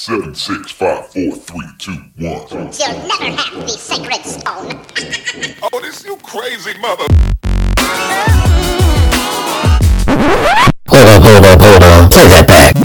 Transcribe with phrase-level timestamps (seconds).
[0.00, 2.46] Seven, six, five, four, three, two, one.
[2.48, 4.80] You'll never have the sacred stone.
[5.72, 7.04] Oh, this you crazy mother.
[10.88, 12.10] Hold up, hold up, hold on.
[12.10, 12.76] Take that back.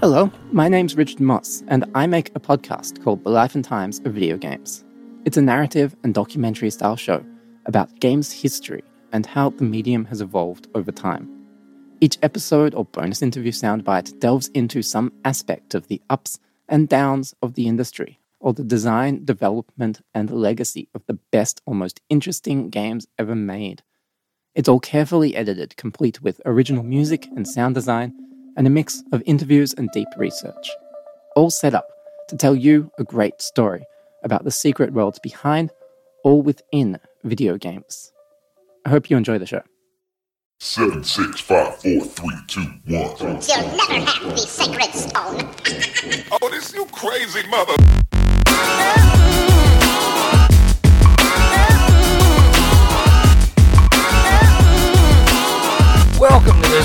[0.00, 4.00] Hello, my name's Richard Moss, and I make a podcast called The Life and Times
[4.04, 4.84] of Video Games.
[5.24, 7.24] It's a narrative and documentary style show
[7.66, 11.28] about games history and how the medium has evolved over time.
[12.00, 16.38] Each episode or bonus interview soundbite delves into some aspect of the ups
[16.68, 21.74] and downs of the industry, or the design, development, and legacy of the best or
[21.74, 23.82] most interesting games ever made.
[24.54, 28.14] It's all carefully edited, complete with original music and sound design
[28.56, 30.70] and a mix of interviews and deep research.
[31.34, 31.86] All set up
[32.28, 33.84] to tell you a great story
[34.24, 35.70] about the secret worlds behind
[36.24, 38.12] or within video games.
[38.84, 39.62] I hope you enjoy the show.
[40.58, 43.14] Seven, six, five, four, three, two, one.
[43.20, 45.50] You'll never have the sacred stone.
[46.32, 47.74] Oh, this you crazy mother.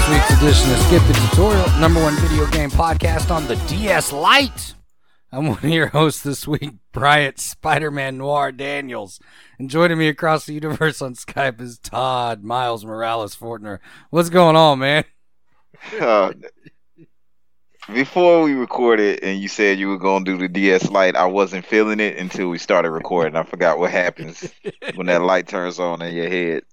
[0.02, 4.12] This week's edition of Skip the Tutorial, number one video game podcast on the DS
[4.12, 4.74] Lite.
[5.32, 9.20] I'm one of your hosts this week, Bryant Spider-Man Noir Daniels.
[9.60, 13.80] And joining me across the universe on Skype is Todd Miles Morales Fortner.
[14.10, 15.04] What's going on, man?
[16.00, 16.34] Uh,
[17.94, 21.66] before we recorded and you said you were gonna do the DS light, I wasn't
[21.66, 23.36] feeling it until we started recording.
[23.36, 24.52] I forgot what happens
[24.96, 26.64] when that light turns on in your head.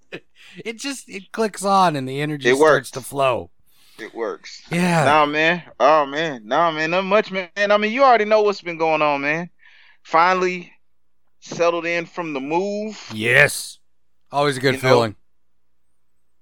[0.65, 2.91] It just it clicks on and the energy It starts works.
[2.93, 3.51] to flow.
[3.99, 4.63] It works.
[4.71, 5.05] Yeah.
[5.05, 5.63] Nah, man.
[5.81, 6.47] Oh man.
[6.47, 6.91] Nah, man.
[6.93, 7.49] Not much, man.
[7.57, 9.51] I mean, you already know what's been going on, man.
[10.03, 10.73] Finally
[11.41, 13.11] settled in from the move.
[13.13, 13.79] Yes.
[14.31, 15.17] Always a good You know, feeling.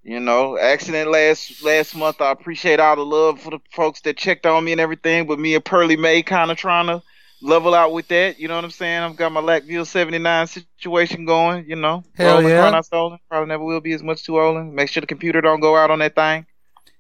[0.03, 2.21] You know, accident last last month.
[2.21, 5.39] I appreciate all the love for the folks that checked on me and everything, but
[5.39, 7.03] me and Pearly May kind of trying to
[7.43, 8.39] level out with that.
[8.39, 9.03] You know what I'm saying?
[9.03, 11.69] I've got my Lackville 79 situation going.
[11.69, 12.81] You know, Hell rolling, yeah.
[12.81, 13.19] stolen.
[13.29, 14.75] Probably never will be as much too rolling.
[14.75, 16.47] Make sure the computer don't go out on that thing.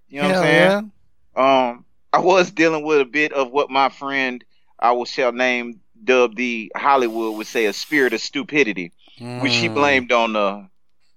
[0.08, 0.92] You know Hell what I'm saying?
[1.36, 1.68] Yeah.
[1.68, 4.44] Um, I was dealing with a bit of what my friend
[4.78, 9.42] I will shall name Dub the Hollywood would say a spirit of stupidity yeah.
[9.42, 9.74] which he Mm.
[9.74, 10.68] blamed on the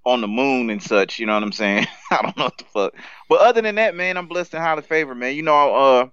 [0.05, 1.19] on the moon and such.
[1.19, 1.85] You know what I'm saying?
[2.11, 2.93] I don't know what the fuck.
[3.27, 5.35] But other than that, man, I'm blessed and highly favored, man.
[5.35, 6.07] You know, uh,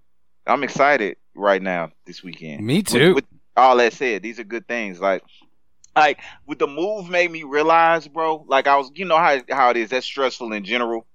[0.47, 2.65] I'm excited right now this weekend.
[2.65, 3.15] Me With- too.
[3.15, 3.25] With,
[3.57, 5.01] all that said, these are good things.
[5.01, 5.23] Like,
[5.95, 8.45] like with the move made me realize, bro.
[8.47, 9.91] Like I was, you know how how it is.
[9.91, 11.07] That's stressful in general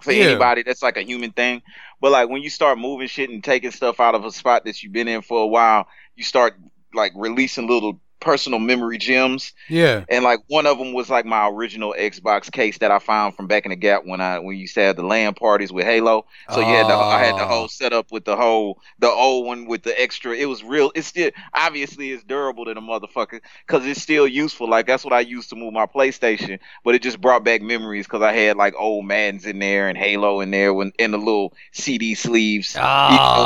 [0.00, 0.26] for Yeah.
[0.26, 0.62] anybody.
[0.62, 1.62] That's like a human thing.
[2.00, 4.80] But like when you start moving shit and taking stuff out of a spot that
[4.82, 6.56] you've been in for a while, you start
[6.94, 10.04] like releasing little personal memory gems yeah.
[10.08, 13.46] and like one of them was like my original Xbox case that I found from
[13.46, 16.26] back in the gap when I when you said the LAN parties with Halo.
[16.50, 17.48] So you had the I had the Oh.
[17.48, 20.34] whole setup with the whole the old one with the extra.
[20.34, 20.90] It was real.
[20.94, 24.68] It's still obviously it's durable to the motherfucker because it's still useful.
[24.68, 28.06] Like that's what I used to move my PlayStation, but it just brought back memories
[28.06, 31.18] because I had like old Maddens in there and Halo in there when in the
[31.18, 32.74] little CD sleeves.
[32.74, 32.86] You know,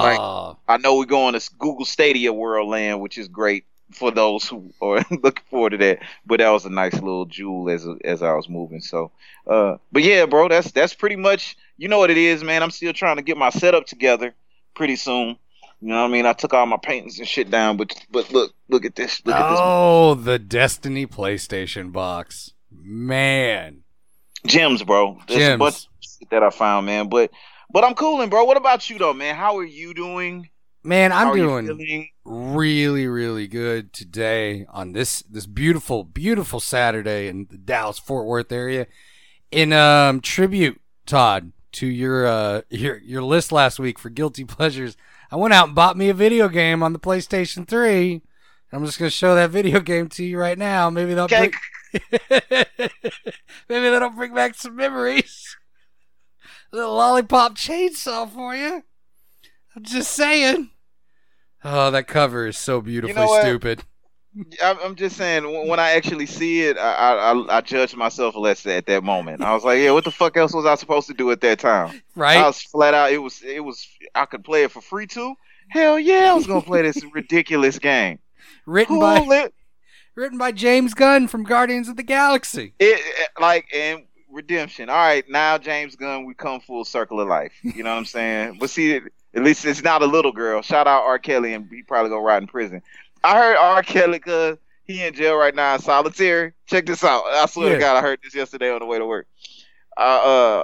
[0.03, 0.56] like, Oh.
[0.69, 4.73] I know we're going to Google Stadia World Land, which is great for those who
[4.81, 5.99] are looking forward to that.
[6.27, 8.81] But that was a nice little jewel as as I was moving.
[8.81, 9.11] So,
[9.47, 12.62] uh, but yeah, bro, that's that's pretty much you know what it is, man.
[12.62, 14.34] I'm still trying to get my setup together
[14.75, 15.37] pretty soon.
[15.83, 16.27] You know what I mean?
[16.27, 19.34] I took all my paintings and shit down, but but look look at this look
[19.34, 19.59] at this.
[19.62, 22.53] Oh, the Destiny PlayStation box.
[22.71, 23.83] Man.
[24.47, 25.19] gems, bro.
[25.27, 25.59] There's a Gems.
[25.59, 27.09] bunch of shit that I found, man.
[27.09, 27.31] But
[27.72, 28.45] but I'm cooling, bro.
[28.45, 29.34] What about you though, man?
[29.37, 30.51] How are you doing?
[30.82, 32.08] Man, I'm How are you doing feeling?
[32.24, 38.50] really, really good today on this this beautiful, beautiful Saturday in the Dallas Fort Worth
[38.50, 38.86] area.
[39.50, 44.96] In um tribute, Todd, to your uh your your list last week for guilty pleasures,
[45.30, 48.22] I went out and bought me a video game on the PlayStation 3.
[48.72, 50.88] I'm just gonna show that video game to you right now.
[50.88, 51.50] Maybe that'll Okay.
[51.50, 52.04] bring
[53.68, 55.56] Maybe that'll bring back some memories.
[56.72, 58.84] A little lollipop chainsaw for you.
[59.77, 60.71] I'm just saying.
[61.63, 63.43] Oh, that cover is so beautifully what?
[63.43, 63.84] stupid.
[64.63, 67.97] I'm, I'm just saying, when when I actually see it, I, I I I judge
[67.97, 69.43] myself less at that moment.
[69.43, 71.59] I was like, yeah, what the fuck else was I supposed to do at that
[71.59, 72.01] time?
[72.15, 72.37] Right.
[72.37, 73.13] I was flat out.
[73.13, 75.34] It was it was I could play it for free too.
[75.69, 78.21] Hell yeah, I was gonna play this ridiculous game.
[78.67, 79.55] written Cool, by it,
[80.15, 82.72] written by James Gunn from Guardians of the Galaxy.
[82.78, 83.01] it
[83.41, 84.89] like and redemption.
[84.89, 87.53] All right, now James Gunn, we come full circle of life.
[87.65, 88.59] You know what I'm saying?
[88.61, 89.01] But see,
[89.34, 90.60] At least it's not a little girl.
[90.62, 91.18] Shout out R.
[91.18, 92.82] Kelly, and he probably gonna rot in prison.
[93.22, 93.82] I heard R.
[93.82, 96.53] Kelly cause he in jail right now in solitary.
[96.66, 97.24] Check this out.
[97.27, 97.74] I swear Yeah.
[97.74, 99.27] to God, I heard this yesterday on the way to work.
[99.97, 100.59] Uh, uh,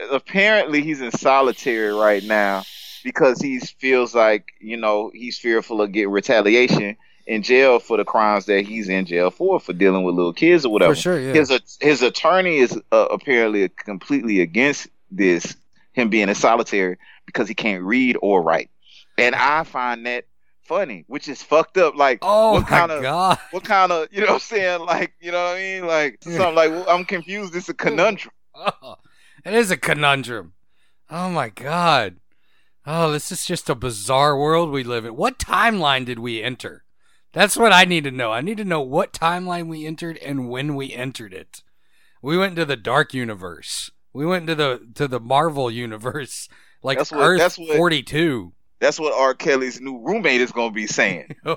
[0.00, 2.62] uh, apparently he's in solitary right now
[3.02, 6.96] because he feels like you know he's fearful of getting retaliation
[7.26, 10.64] in jail for the crimes that he's in jail for for dealing with little kids
[10.66, 10.94] or whatever.
[10.94, 11.32] For sure, yeah.
[11.32, 15.56] His his attorney is uh, apparently completely against this
[15.94, 18.70] him being in solitary because he can't read or write,
[19.18, 20.24] and I find that
[20.62, 21.94] funny, which is fucked up.
[21.96, 23.38] Like, Oh what kind of god.
[23.50, 24.80] what kind of you know what I'm saying?
[24.80, 25.86] Like, you know what I mean?
[25.86, 27.54] Like something like well, I'm confused.
[27.54, 28.32] It's a conundrum.
[28.54, 28.96] Oh,
[29.44, 30.54] it is a conundrum.
[31.10, 32.16] Oh my god.
[32.86, 35.16] Oh, this is just a bizarre world we live in.
[35.16, 36.84] What timeline did we enter?
[37.32, 38.30] That's what I need to know.
[38.30, 41.62] I need to know what timeline we entered and when we entered it.
[42.22, 43.90] We went into the dark universe.
[44.12, 46.48] We went into the to the Marvel universe,
[46.84, 48.52] like That's what- Earth that's what- 42.
[48.80, 49.32] That's what R.
[49.34, 51.34] Kelly's new roommate is gonna be saying.
[51.46, 51.56] I'm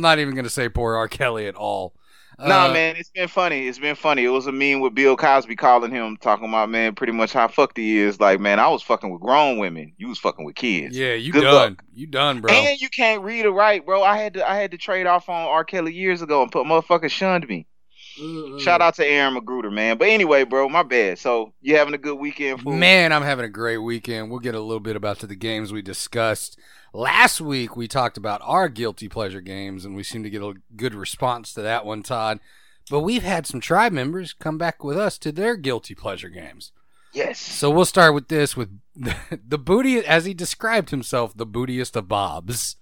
[0.00, 1.08] not even gonna say poor R.
[1.08, 1.94] Kelly at all.
[2.38, 3.68] nah, Uh, man, it's been funny.
[3.68, 4.24] It's been funny.
[4.24, 7.46] It was a meme with Bill Cosby calling him, talking about man, pretty much how
[7.48, 8.18] fucked he is.
[8.20, 9.92] Like, man, I was fucking with grown women.
[9.96, 10.96] You was fucking with kids.
[10.96, 11.54] Yeah, you Good done.
[11.54, 11.84] luck.
[11.94, 12.52] You done, bro.
[12.52, 14.02] And you can't read or write, bro.
[14.02, 15.64] I had to I had to trade off on R.
[15.64, 17.66] Kelly years ago and put motherfuckers shunned me.
[18.14, 19.98] Shout out to Aaron McGruder, man.
[19.98, 21.18] But anyway, bro, my bad.
[21.18, 22.72] So you having a good weekend, fool?
[22.72, 24.30] Man, I'm having a great weekend.
[24.30, 26.58] We'll get a little bit about to the games we discussed.
[26.92, 30.54] Last week we talked about our guilty pleasure games and we seemed to get a
[30.76, 32.38] good response to that one, Todd.
[32.90, 36.70] But we've had some tribe members come back with us to their guilty pleasure games.
[37.12, 37.38] Yes.
[37.38, 42.08] So we'll start with this with the booty as he described himself, the bootiest of
[42.08, 42.76] bobs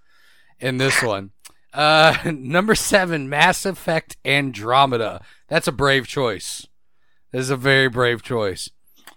[0.59, 1.31] in this one.
[1.73, 5.23] Uh number 7 Mass Effect Andromeda.
[5.49, 6.67] That's a brave choice.
[7.33, 8.71] This is a very brave choice.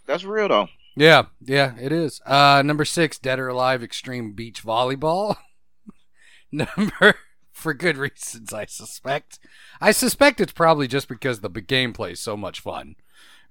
[0.05, 0.67] That's real though.
[0.95, 2.21] Yeah, yeah, it is.
[2.25, 5.35] Uh, number six, Dead or Alive Extreme Beach Volleyball.
[6.51, 7.15] number,
[7.51, 9.39] for good reasons, I suspect.
[9.81, 12.95] I suspect it's probably just because the gameplay is so much fun,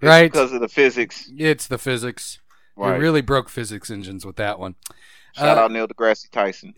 [0.00, 0.32] It's right?
[0.32, 1.30] Because of the physics.
[1.36, 2.40] It's the physics.
[2.76, 2.96] Right.
[2.96, 4.76] It really broke physics engines with that one.
[5.34, 6.74] Shout uh, out Neil deGrasse Tyson.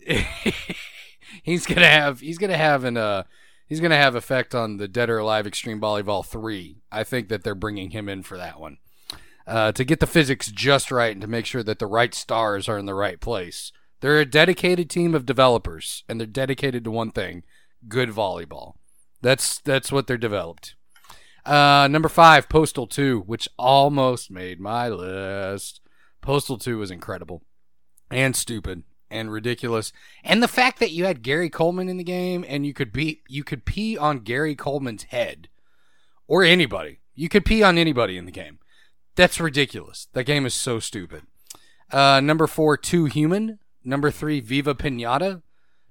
[1.47, 3.23] He's gonna have he's gonna have an uh
[3.65, 6.77] he's gonna have effect on the Dead or Alive Extreme Volleyball three.
[6.91, 8.77] I think that they're bringing him in for that one
[9.47, 12.67] uh, to get the physics just right and to make sure that the right stars
[12.67, 13.71] are in the right place.
[14.01, 17.43] They're a dedicated team of developers, and they're dedicated to one thing:
[17.87, 18.73] good volleyball.
[19.21, 20.75] That's that's what they're developed.
[21.45, 25.79] Uh, number five, Postal Two, which almost made my list.
[26.21, 27.41] Postal Two was incredible
[28.11, 29.91] and stupid and ridiculous.
[30.23, 33.21] And the fact that you had Gary Coleman in the game and you could be
[33.27, 35.49] you could pee on Gary Coleman's head
[36.27, 36.99] or anybody.
[37.15, 38.59] You could pee on anybody in the game.
[39.15, 40.07] That's ridiculous.
[40.13, 41.23] That game is so stupid.
[41.91, 43.59] Uh, number four, Too Human.
[43.83, 45.41] Number three, Viva Pinata.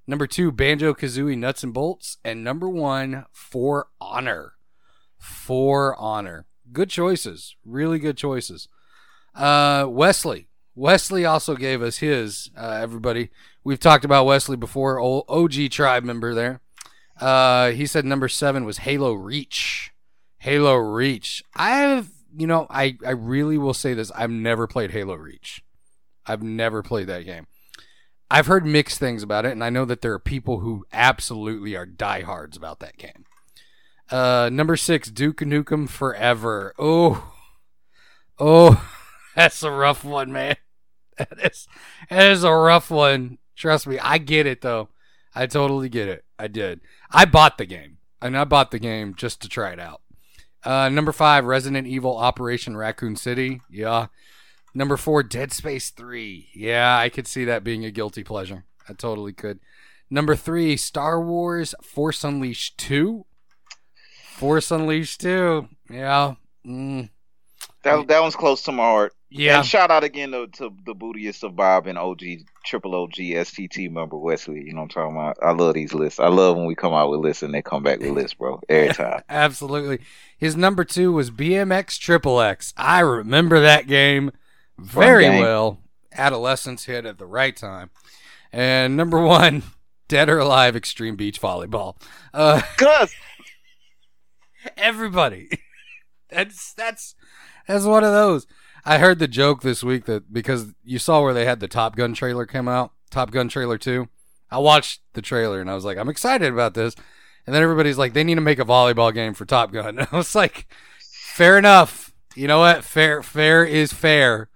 [0.07, 2.19] Number two, Banjo Kazooie Nuts and Bolts.
[2.25, 4.53] And number one, For Honor.
[5.19, 6.47] For Honor.
[6.73, 7.57] Good choices.
[7.65, 8.69] Really good choices.
[9.35, 10.49] Uh, Wesley.
[10.77, 12.51] Wesley also gave us his.
[12.57, 13.31] Uh, everybody,
[13.65, 14.99] we've talked about Wesley before.
[14.99, 16.61] Old OG tribe member there.
[17.19, 19.93] Uh, he said number seven was Halo Reach.
[20.37, 21.43] Halo Reach.
[21.57, 24.13] I've, you know, I I really will say this.
[24.13, 25.65] I've never played Halo Reach.
[26.27, 27.47] I've never played that game.
[28.31, 31.75] I've heard mixed things about it, and I know that there are people who absolutely
[31.75, 33.25] are diehards about that game.
[34.11, 36.75] Uh, number six, Duke Nukem Forever.
[36.79, 37.33] Oh,
[38.39, 38.91] oh,
[39.35, 40.57] that's a rough one, man.
[41.31, 41.67] That is,
[42.11, 43.39] that is a rough one.
[43.57, 44.91] Trust me, I get it though.
[45.35, 46.25] I totally get it.
[46.39, 46.81] I did.
[47.11, 50.03] I bought the game, and I bought the game just to try it out.
[50.63, 53.61] Uh, number five, Resident Evil Operation Raccoon City.
[53.71, 54.09] Yeah.
[54.75, 56.49] Number four, Dead Space 3.
[56.55, 58.65] Yeah, I could see that being a guilty pleasure.
[58.89, 59.61] I totally could.
[60.11, 63.25] Number three, Star Wars Force Unleashed 2.
[64.35, 65.69] Force Unleashed 2.
[65.91, 66.35] Yeah.
[66.67, 67.11] Mm.
[67.87, 69.13] That that one's close to my heart.
[69.31, 69.59] Yeah.
[69.59, 72.23] And shout out again to, to the bootiest of Bob and OG
[72.65, 74.63] triple OG STT member Wesley.
[74.63, 75.37] You know what I'm talking about?
[75.43, 76.21] I love these lists.
[76.21, 78.61] I love when we come out with lists and they come back with lists, bro.
[78.69, 79.23] Every time.
[79.29, 80.01] Absolutely.
[80.39, 82.73] His number two was BMX Triple X.
[82.77, 84.31] I remember that game
[84.79, 85.41] very game.
[85.43, 85.81] well.
[86.13, 87.91] Adolescence hit at the right time.
[88.53, 89.63] And number one,
[90.09, 91.97] Dead or Alive Extreme Beach Volleyball.
[92.33, 93.13] Uh, Cuz
[94.77, 95.49] everybody.
[96.31, 97.15] that's that's
[97.67, 98.47] that's one of those.
[98.85, 101.97] I heard the joke this week that because you saw where they had the Top
[101.97, 104.09] Gun trailer come out, Top Gun trailer 2.
[104.51, 106.95] I watched the trailer and I was like, I'm excited about this.
[107.47, 109.99] And then everybody's like, they need to make a volleyball game for Top Gun.
[109.99, 110.67] And I was like,
[111.35, 112.13] fair enough.
[112.37, 112.85] You know what?
[112.85, 114.51] Fair fair is fair.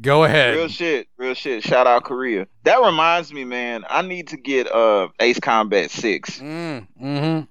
[0.00, 0.54] Go ahead.
[0.56, 1.62] Real shit, real shit.
[1.62, 2.46] Shout out Korea.
[2.64, 3.84] That reminds me, man.
[3.90, 6.38] I need to get uh Ace Combat Six.
[6.38, 7.44] Mm, mm-hmm.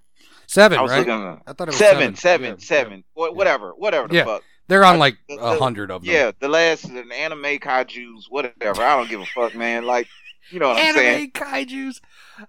[0.47, 0.99] Seven, I was right?
[1.07, 2.15] looking I thought it was seven, seven.
[2.15, 3.03] seven, Yeah, seven.
[3.13, 4.25] Whatever, whatever the Yeah.
[4.25, 4.43] fuck.
[4.71, 6.13] They're on like a hundred of them.
[6.13, 8.81] Yeah, the last an anime kaiju's, whatever.
[8.81, 9.85] I don't give a fuck, man.
[9.85, 10.07] Like,
[10.49, 11.15] you know what I'm saying?
[11.15, 11.99] Anime kaiju's.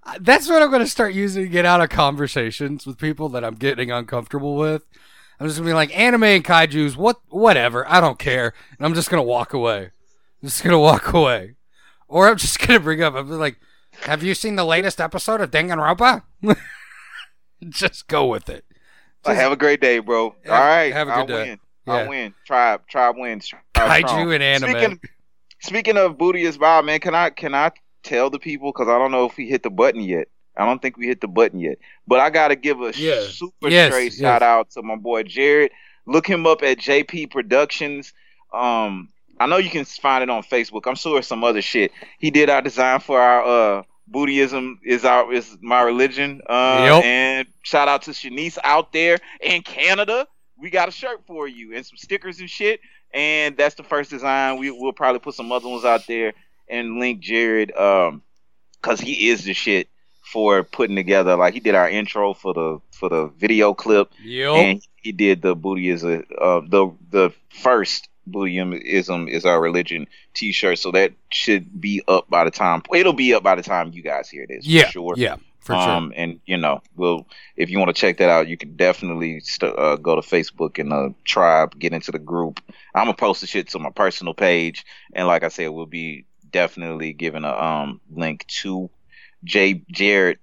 [0.05, 3.29] Uh, That's what I'm going to start using to get out of conversations with people
[3.31, 4.85] that I'm getting uncomfortable with.
[5.41, 7.91] I'm just going to be like, anime and kaiju's, what, whatever.
[7.91, 8.55] I don't care.
[8.79, 9.87] And I'm just going to walk away.
[10.43, 11.57] I'm just going to walk away.
[12.07, 13.59] Or I'm just going to bring up, I'm like,
[14.03, 16.23] have you seen the latest episode of Danganronpa?
[17.69, 18.65] just go with it.
[19.27, 20.37] Like, have a great day, bro.
[20.45, 21.51] Have- All right, have a I'll good day.
[21.51, 21.59] win.
[21.87, 21.93] Yeah.
[21.95, 22.35] I'll win.
[22.47, 23.49] Tribe, tribe wins.
[23.49, 24.33] Tribe Kaiju strong.
[24.33, 24.71] and anime.
[24.71, 25.01] Speaking,
[25.61, 27.73] speaking of booty is Bob, man, can I can I
[28.03, 30.29] tell the people because I don't know if we hit the button yet.
[30.57, 31.79] I don't think we hit the button yet.
[32.07, 33.23] But I got to give a Yeah.
[33.27, 34.19] super Yes, straight yes.
[34.19, 35.73] shout out to my boy Jared.
[36.07, 38.13] Look him up at JP Productions.
[38.53, 39.09] Um,
[39.41, 40.83] I know you can find it on Facebook.
[40.87, 41.91] I'm sure some other shit.
[42.19, 43.45] He did our design for our
[43.79, 46.43] uh Buddhism is our is my religion.
[46.47, 47.05] Uh, Yep.
[47.05, 50.27] and shout out to Shanice out there in Canada.
[50.63, 52.81] We got a shirt for you and some stickers and shit.
[53.13, 54.59] And that's the first design.
[54.59, 56.33] We will probably put some other ones out there
[56.69, 58.23] and link Jared um
[58.81, 59.89] because he is the shit
[60.23, 64.55] for putting together like he did our intro for the for the video clip Yep.
[64.55, 70.93] and he did the Buddhism uh the the first Buddhism is our religion t-shirt so
[70.93, 74.31] that should be up by the time it'll be up by the time you guys
[74.31, 74.87] hear this yeah.
[74.87, 75.37] for sure Yeah.
[75.63, 77.27] For um, and you know, we'll
[77.57, 80.79] if you want to check that out, you can definitely st- uh, go to Facebook
[80.79, 82.61] and uh, tribe, get into the group.
[82.95, 86.27] I'm gonna post the shit to my personal page, and like I said, we'll be
[86.51, 88.91] definitely giving a um link to
[89.45, 90.39] J Jared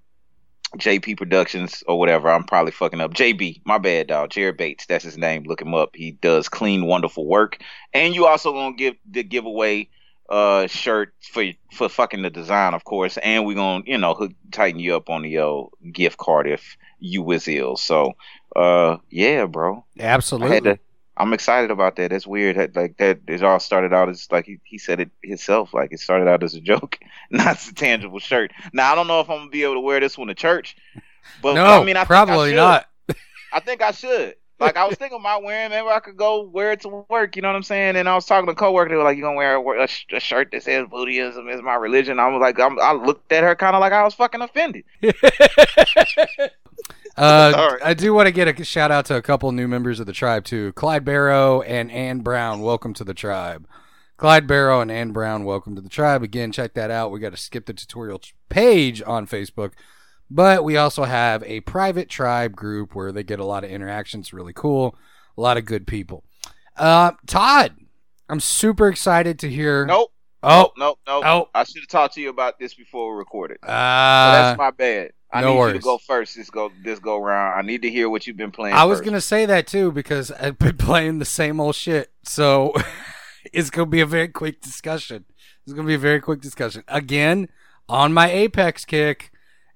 [0.78, 2.30] JP Productions or whatever.
[2.30, 3.12] I'm probably fucking up.
[3.12, 4.30] JB, my bad, dog.
[4.30, 5.42] Jared Bates, that's his name.
[5.44, 5.94] Look him up.
[5.94, 7.58] He does clean, wonderful work.
[7.92, 9.88] And you also gonna give the giveaway
[10.30, 13.16] uh shirt for for fucking the design, of course.
[13.18, 16.76] And we're gonna you know hook, tighten you up on the uh, gift card if
[16.98, 17.76] you was ill.
[17.76, 18.12] So
[18.54, 19.84] uh yeah, bro.
[19.98, 20.60] Absolutely.
[20.62, 20.78] to.
[21.16, 22.12] I'm excited about that.
[22.12, 22.56] That's weird.
[22.56, 25.74] That, like that, it all started out as like he, he said it himself.
[25.74, 26.98] Like it started out as a joke,
[27.30, 28.52] not a tangible shirt.
[28.72, 30.76] Now I don't know if I'm gonna be able to wear this one to church,
[31.42, 32.86] but no, I mean, I think I probably not.
[33.52, 34.36] I think I should.
[34.60, 35.70] Like I was thinking about wearing.
[35.70, 37.34] Maybe I could go wear it to work.
[37.34, 37.96] You know what I'm saying?
[37.96, 38.90] And I was talking to a coworker.
[38.90, 42.18] They were like, "You gonna wear a, a, shirt that says Buddhism is my religion?"
[42.18, 44.84] I was like, I'm, I looked at her kind of like I was fucking offended.
[47.16, 47.76] Uh.
[47.84, 50.12] I do want to get a shout out to a couple new members of the
[50.12, 50.72] tribe too.
[50.72, 53.66] Clyde Barrow and Ann Brown, welcome to the tribe.
[54.16, 56.22] Clyde Barrow and Ann Brown, welcome to the tribe.
[56.22, 57.10] Again, check that out.
[57.10, 59.72] We got to skip the tutorial page on Facebook,
[60.30, 64.32] but we also have a private tribe group where they get a lot of interactions.
[64.32, 64.96] Really cool.
[65.36, 66.24] A lot of good people.
[66.76, 67.74] Uh, Todd,
[68.28, 69.86] I'm super excited to hear.
[69.86, 70.12] Nope.
[70.42, 70.98] Oh, Nope.
[71.06, 71.24] Nope.
[71.26, 71.48] Oh.
[71.54, 73.58] I should have talked to you about this before we recorded.
[73.62, 75.10] uh, So that's my bad.
[75.32, 75.74] I no need you worries.
[75.76, 76.36] to go first.
[76.36, 77.58] This go this go round.
[77.58, 78.74] I need to hear what you've been playing.
[78.74, 82.10] I was gonna say that too because I've been playing the same old shit.
[82.24, 82.72] So
[83.52, 85.24] it's gonna be a very quick discussion.
[85.64, 86.82] It's gonna be a very quick discussion.
[86.88, 87.48] Again,
[87.88, 89.30] on my Apex kick,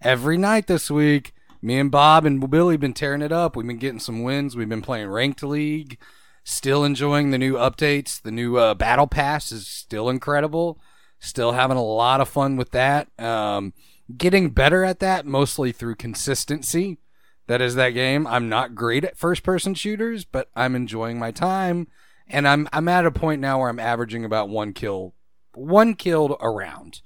[0.04, 3.56] every night this week, me and Bob and Billy been tearing it up.
[3.56, 4.54] We've been getting some wins.
[4.54, 5.98] We've been playing ranked league.
[6.44, 8.20] Still enjoying the new updates.
[8.20, 10.78] The new uh, battle pass is still incredible.
[11.18, 13.08] Still having a lot of fun with that.
[13.18, 13.72] Um,
[14.14, 16.98] getting better at that mostly through consistency.
[17.46, 18.26] That is that game.
[18.26, 21.88] I'm not great at first person shooters, but I'm enjoying my time.
[22.28, 25.14] And I'm I'm at a point now where I'm averaging about one kill
[25.54, 27.00] one killed around.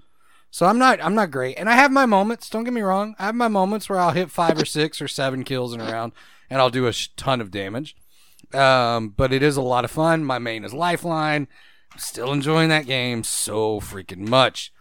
[0.58, 1.56] So I'm not I'm not great.
[1.56, 3.14] And I have my moments, don't get me wrong.
[3.16, 5.84] I have my moments where I'll hit five or six or seven kills in a
[5.84, 6.10] round
[6.50, 7.94] and I'll do a ton of damage.
[8.52, 10.24] Um, but it is a lot of fun.
[10.24, 11.46] My main is Lifeline.
[11.92, 14.72] I'm still enjoying that game so freaking much.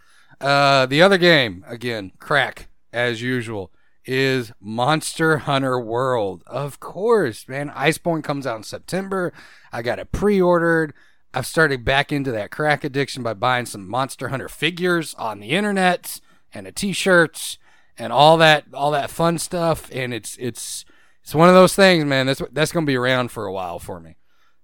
[0.42, 3.72] Uh, the other game, again, crack as usual,
[4.04, 6.42] is Monster Hunter World.
[6.48, 7.70] Of course, man.
[7.70, 9.32] Iceborne comes out in September.
[9.72, 10.96] I got it pre-ordered.
[11.34, 15.50] I've started back into that crack addiction by buying some Monster Hunter figures on the
[15.50, 16.20] internet
[16.54, 17.58] and a t-shirts
[17.98, 19.90] and all that all that fun stuff.
[19.94, 20.86] And it's it's
[21.24, 22.28] it's one of those things, man.
[22.28, 24.16] That's that's gonna be around for a while for me.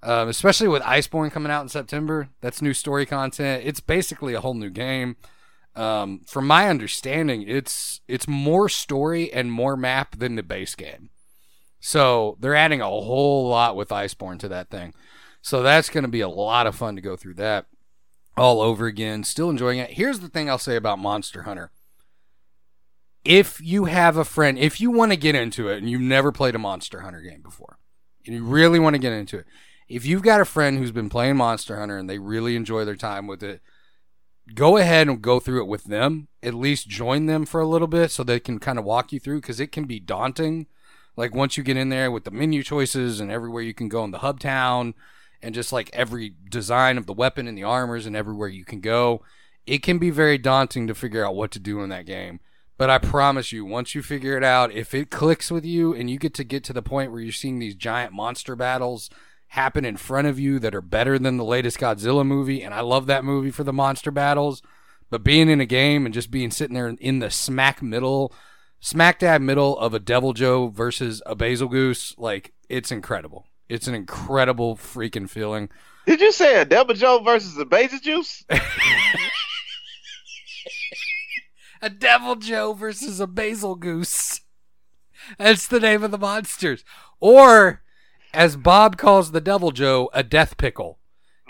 [0.02, 2.30] Um, especially with Iceborne coming out in September.
[2.42, 3.64] That's new story content.
[3.66, 5.16] It's basically a whole new game.
[5.76, 11.10] Um, from my understanding, it's it's more story and more map than the base game.
[11.80, 14.94] So they're adding a whole lot with Iceborne to that thing.
[15.44, 17.66] So that's going to be a lot of fun to go through that
[18.38, 19.26] all over again.
[19.26, 19.92] Still enjoying it.
[19.92, 21.70] Here's the thing I'll say about Monster Hunter.
[23.26, 26.32] If you have a friend, if you want to get into it and you've never
[26.32, 27.78] played a Monster Hunter game before,
[28.26, 29.46] and you really want to get into it,
[29.90, 32.96] If you've got a friend who's been playing Monster Hunter and they really enjoy their
[32.96, 33.62] time with it,
[34.56, 36.30] go ahead and go through it with them.
[36.42, 39.20] At least join them for a little bit so they can kind of walk you
[39.20, 40.68] through because it can be daunting.
[41.16, 44.04] Like once you get in there with the menu choices and everywhere you can go
[44.04, 44.94] in the hub town
[45.44, 48.80] and just like every design of the weapon and the armors and everywhere you can
[48.80, 49.22] go,
[49.68, 52.40] it can be very daunting to figure out what to do in that game.
[52.78, 56.10] But I promise you, once you figure it out, if it clicks with you and
[56.10, 59.10] you get to get to the point where you're seeing these giant monster battles
[59.48, 62.80] happen in front of you that are better than the latest Godzilla movie, and I
[62.80, 64.64] love that movie for the monster battles,
[65.12, 68.34] but being in a game and just being sitting there in the smack middle,
[68.80, 73.46] smack dab middle of a Deviljho versus a Bazelgeuse, like it's incredible.
[73.74, 75.68] It's an incredible freaking feeling.
[76.06, 78.46] Did you say a Deviljho versus a Basil Juice?
[81.82, 84.42] a Deviljho versus a Bazelgeuse.
[85.40, 86.86] That's the name of the monsters.
[87.20, 87.82] Or,
[88.32, 91.00] as Bob calls the Deviljho, a death pickle.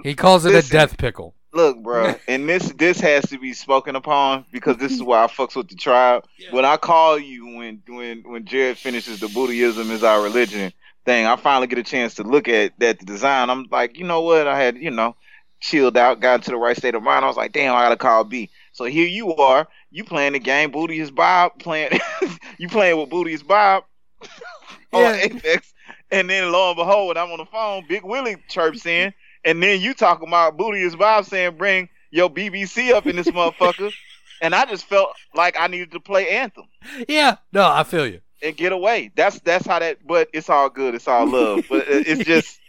[0.01, 0.77] He calls it Listen.
[0.77, 1.35] a death pickle.
[1.51, 5.27] Look, bro, and this this has to be spoken upon because this is why I
[5.27, 6.23] fucks with the tribe.
[6.51, 10.71] When I call you when when when Jared finishes the Buddhism is our religion
[11.05, 13.49] thing, I finally get a chance to look at that the design.
[13.49, 14.47] I'm like, you know what?
[14.47, 15.15] I had you know
[15.61, 17.23] chilled out, got into the right state of mind.
[17.25, 18.49] I was like, damn, I gotta call B.
[18.73, 20.71] So here you are, you playing the game.
[20.71, 21.99] Booty is Bob playing.
[22.57, 23.83] you playing with Booty is Bob
[24.93, 25.15] on Yeah.
[25.15, 25.73] Apex,
[26.11, 29.61] and then lo and behold, when I'm on the phone, Big Willie chirps in, and
[29.61, 33.93] then you talking about Booty is Bob saying, bring your BBC up in this motherfucker,
[34.41, 36.65] and I just felt like I needed to play Anthem
[37.07, 38.21] Yeah, no, I feel you.
[38.43, 39.11] And get away.
[39.15, 40.05] That's that's how that.
[40.05, 40.95] But it's all good.
[40.95, 41.65] It's all love.
[41.69, 42.59] But it's just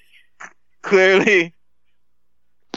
[0.82, 1.54] clearly.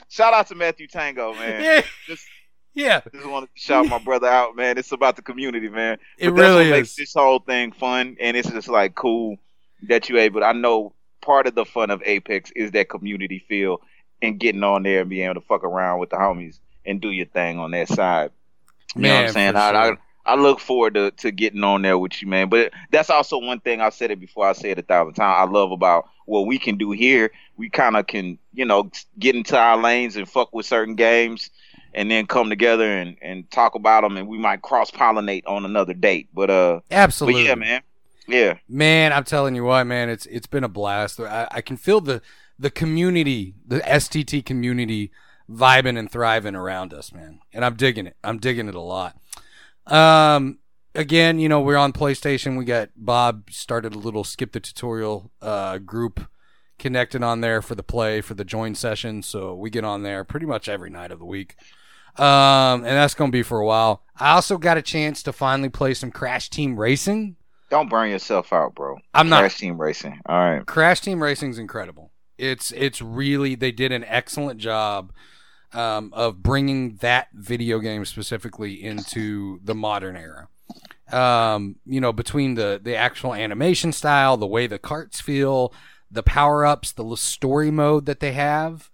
[0.09, 1.61] Shout out to Matthew Tango, man.
[1.61, 2.25] Yeah, Just
[2.73, 4.77] yeah, just wanted to shout my brother out, man.
[4.77, 5.97] It's about the community, man.
[6.17, 9.37] it But that's really what makes this whole thing fun, and it's just like cool
[9.89, 10.43] that you able.
[10.43, 13.81] I know part of the fun of Apex is that community feel
[14.21, 17.09] and getting on there and being able to fuck around with the homies and do
[17.09, 18.31] your thing on that side.
[18.95, 19.55] You know what I'm saying?
[19.55, 19.99] I, I sure.
[20.27, 22.49] I look forward to, to getting on there with you, man.
[22.49, 24.45] But that's also one thing I've said it before.
[24.45, 25.49] I say it a thousand times.
[25.49, 27.31] I love about what we can do here.
[27.55, 31.49] We kind of can, you know, get into our lanes and fuck with certain games,
[31.93, 35.63] and then come together and, and talk about them, and we might cross pollinate on
[35.63, 36.27] another date.
[36.33, 37.43] But uh, Absolutely.
[37.43, 37.81] but yeah, man,
[38.27, 41.19] yeah, Man, I'm telling you what, man, it's it's been a blast.
[41.19, 42.21] I, I can feel the
[42.59, 45.11] the community, the STT community,
[45.49, 48.17] vibing and thriving around us, man, and I'm digging it.
[48.23, 49.15] I'm digging it a lot.
[49.91, 50.59] Um,
[50.95, 52.57] again, you know, we're on PlayStation.
[52.57, 56.27] We got Bob started a little skip the tutorial uh, group
[56.79, 59.23] connected on there for the play for the join session.
[59.23, 61.55] So we get on there pretty much every night of the week.
[62.17, 64.03] Um, and that's gonna be for a while.
[64.15, 67.35] I also got a chance to finally play some Crash Team Racing.
[67.69, 68.97] don't burn yourself out, bro.
[69.13, 69.41] I'm not.
[69.41, 70.19] Crash Team Racing.
[70.25, 72.11] All right, Crash Team Racing's incredible.
[72.39, 75.11] It's it's really they did an excellent job
[75.73, 80.47] um, of bringing that video game specifically into the modern era.
[81.11, 85.73] Um, you know, between the the actual animation style, the way the carts feel,
[86.11, 88.89] the power ups, the story mode that they have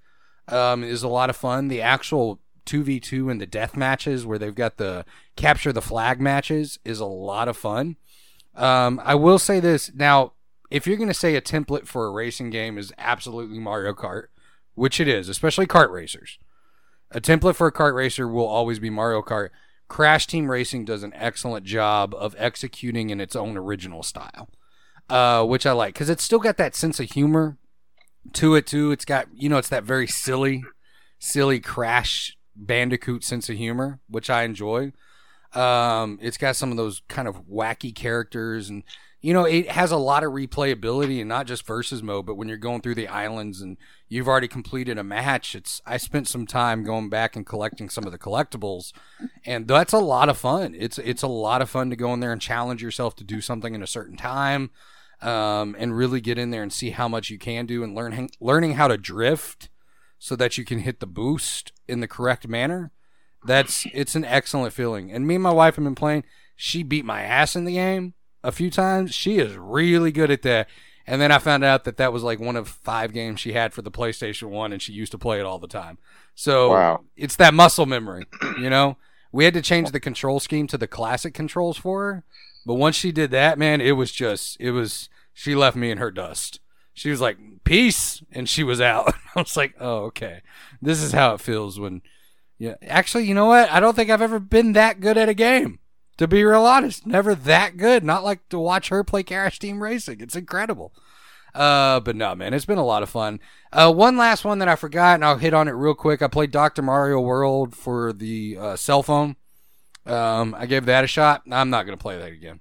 [0.48, 1.68] um, is a lot of fun.
[1.68, 5.06] The actual two v two and the death matches where they've got the
[5.36, 7.98] capture the flag matches is a lot of fun.
[8.56, 10.34] Um, I will say this now:
[10.70, 14.28] if you're going to say a template for a racing game is absolutely Mario Kart,
[14.76, 16.38] which it is, especially kart racers,
[17.14, 19.50] a template for a kart racer will always be Mario Kart.
[19.88, 24.50] Crash Team Racing does an excellent job of executing in its own original style,
[25.10, 27.58] uh, which I like because it's still got that sense of humor
[28.34, 28.92] to it too.
[28.92, 30.64] It's got you know it's that very silly,
[31.20, 34.94] silly Crash Bandicoot sense of humor, which I enjoy.
[35.54, 38.84] Um, it's got some of those kind of wacky characters, and
[39.24, 42.50] you know it has a lot of replayability, and not just versus mode, but when
[42.50, 43.78] you're going through the islands and
[44.10, 45.56] you've already completed a match.
[45.56, 48.92] It's I spent some time going back and collecting some of the collectibles,
[49.46, 50.76] and that's a lot of fun.
[50.78, 53.40] It's it's a lot of fun to go in there and challenge yourself to do
[53.40, 54.72] something in a certain time,
[55.22, 58.28] um, and really get in there and see how much you can do and learn
[58.42, 59.70] learning how to drift
[60.20, 62.92] so that you can hit the boost in the correct manner.
[63.46, 65.14] That's it's an excellent feeling.
[65.14, 66.26] And me and my wife have been playing.
[66.58, 69.14] She beat my ass in the game a few times.
[69.14, 70.68] She is really good at that.
[71.06, 73.74] And then I found out that that was like one of five games she had
[73.74, 75.98] for the PlayStation 1 and she used to play it all the time.
[76.34, 77.02] So Wow.
[77.18, 78.26] it's that muscle memory,
[78.58, 78.98] you know?
[79.32, 82.24] We had to change the control scheme to the classic controls for her.
[82.66, 85.98] But once she did that, man, it was just it was she left me in
[85.98, 86.60] her dust.
[86.94, 89.14] She was like, "Peace," and she was out.
[89.36, 90.44] I was like, "Oh, okay.
[90.82, 92.04] This is how it feels when
[92.60, 93.70] yeah, actually, you know what?
[93.72, 95.80] I don't think I've ever been that good at a game.
[96.18, 98.04] To be real honest, never that good.
[98.04, 100.22] Not like to watch her play Crash Team Racing.
[100.22, 100.94] It's incredible.
[101.56, 103.40] Uh, but no, man, it's been a lot of fun.
[103.72, 106.22] Uh, one last one that I forgot, and I'll hit on it real quick.
[106.22, 106.82] I played Dr.
[106.82, 109.36] Mario World for the uh, cell phone.
[110.06, 111.44] Um, I gave that a shot.
[111.50, 112.60] I'm not gonna play that again.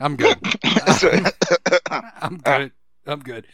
[0.00, 0.38] I'm good.
[1.90, 2.72] I'm good.
[3.06, 3.46] I'm good.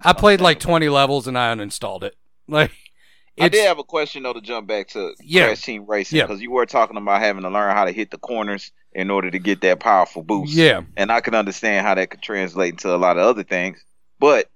[0.00, 2.14] I played like 20 levels and I uninstalled it.
[2.46, 2.70] Like,
[3.40, 5.46] I did have a question though to jump back to Yeah.
[5.46, 6.24] Crash Team Racing Yeah.
[6.26, 9.30] because you were talking about having to learn how to hit the corners in order
[9.30, 10.52] to get that powerful boost.
[10.54, 13.84] yeah, and I can understand how that could translate into a lot of other things.
[14.18, 14.48] But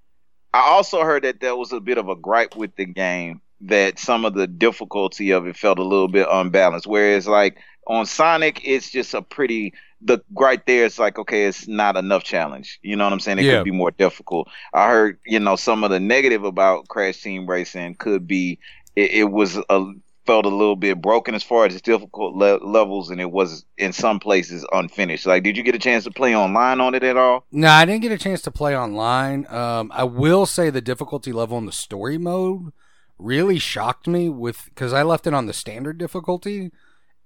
[0.54, 3.98] I also heard that there was a bit of a gripe with the game that
[3.98, 6.86] some of the difficulty of it felt a little bit unbalanced.
[6.86, 9.72] Whereas like on Sonic, it's just a pretty
[10.04, 10.84] the right there.
[10.84, 12.78] It's like okay, it's not enough challenge.
[12.82, 13.38] You know what I'm saying?
[13.38, 13.56] It Yeah.
[13.58, 14.48] could be more difficult.
[14.74, 18.58] I heard you know some of the negative about Crash Team Racing could be
[18.96, 19.92] it, it was a
[20.24, 23.64] felt a little bit broken as far as its difficult le- levels, and it was
[23.76, 25.26] in some places unfinished.
[25.26, 27.44] Like, did you get a chance to play online on it at all?
[27.50, 29.46] No, I didn't get a chance to play online.
[29.48, 32.72] Um, I will say the difficulty level in the story mode
[33.18, 36.70] really shocked me with because I left it on the standard difficulty,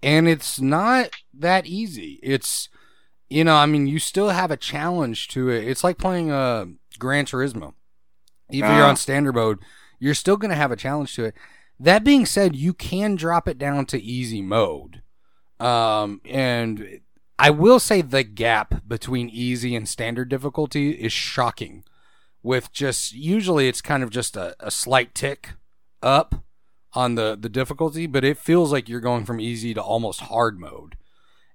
[0.03, 2.19] and it's not that easy.
[2.23, 2.69] It's
[3.29, 5.67] you know, I mean, you still have a challenge to it.
[5.67, 6.67] It's like playing uh,
[6.99, 7.75] Gran Turismo.
[8.53, 8.91] Even if you're Ah.
[8.91, 9.59] on standard mode,
[9.99, 11.35] you're still going to have a challenge to it.
[11.81, 15.03] That being said, you can drop it down to easy mode.
[15.59, 17.01] Um, and
[17.39, 21.83] I will say the gap between easy and standard difficulty is shocking.
[22.45, 25.55] With just usually it's kind of just a, a slight tick
[26.01, 26.45] up
[26.93, 30.59] on the, the difficulty, but it feels like you're going from easy to almost hard
[30.59, 30.97] mode.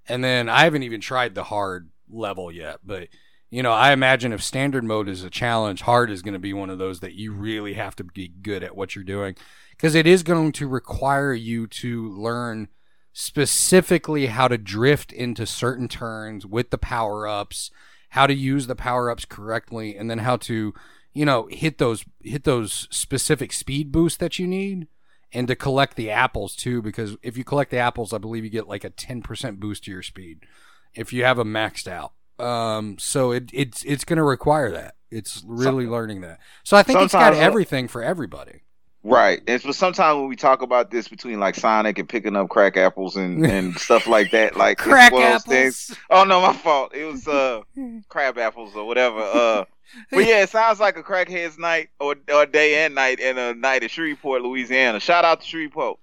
[0.08, 3.08] And then I haven't even tried the hard level yet, but
[3.50, 6.54] you know, I imagine if standard mode is a challenge, hard is going to be
[6.54, 9.36] one of those that you really have to be good at what you're doing
[9.72, 12.70] because it is going to require you to learn
[13.14, 17.72] specifically how to drift into certain turns with the power ups,
[18.10, 20.74] how to use the power ups correctly, and then how to,
[21.14, 24.88] you know, hit those hit those specific speed boosts that you need,
[25.34, 26.82] and to collect the apples too.
[26.82, 29.86] Because if you collect the apples, I believe you get like a ten percent boost
[29.86, 30.46] to your speed
[30.94, 32.14] if you have them maxed out.
[32.40, 34.96] Um, so it it's it's going to require that.
[35.10, 36.40] It's really learning that.
[36.64, 38.64] So I think it's got uh, everything for everybody.
[39.04, 39.42] Right.
[39.48, 42.78] And so sometimes when we talk about this between like Sonic and picking up crack
[42.78, 45.54] apples and, and stuff like that, like Crack one of those apples.
[45.88, 46.94] things- Oh no, my fault.
[46.94, 47.62] It was uh
[48.10, 49.20] crab apples or whatever.
[49.22, 49.66] Uh
[50.12, 53.54] but yeah, it sounds like a crackhead's night or or day and night and a
[53.56, 55.00] night in Shreveport, Louisiana.
[55.00, 55.98] Shout out to Shreveport.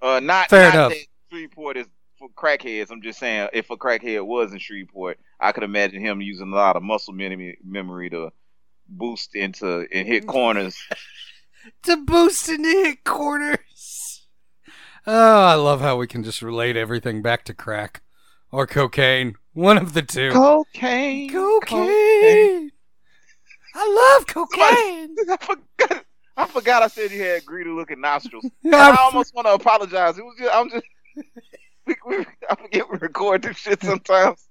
[0.00, 0.90] Uh not, Fair not enough.
[0.90, 1.86] that Shreveport is
[2.18, 2.90] for crackheads.
[2.90, 6.56] I'm just saying if a crackhead was in Shreveport, I could imagine him using a
[6.56, 8.32] lot of muscle memory memory to
[8.88, 10.76] boost into and hit corners.
[11.84, 14.26] To boost into hit corners.
[15.06, 18.02] Oh, I love how we can just relate everything back to crack
[18.50, 19.34] or cocaine.
[19.52, 20.30] One of the two.
[20.30, 21.30] Cocaine.
[21.30, 22.70] cocaine.
[23.74, 25.16] I love cocaine.
[25.30, 26.04] I forgot.
[26.36, 28.44] I forgot I said you had greedy looking nostrils.
[28.64, 30.18] And I'm- almost want to apologize.
[30.18, 30.84] It was just I'm just
[31.86, 34.46] we, we, I forget we record this shit sometimes.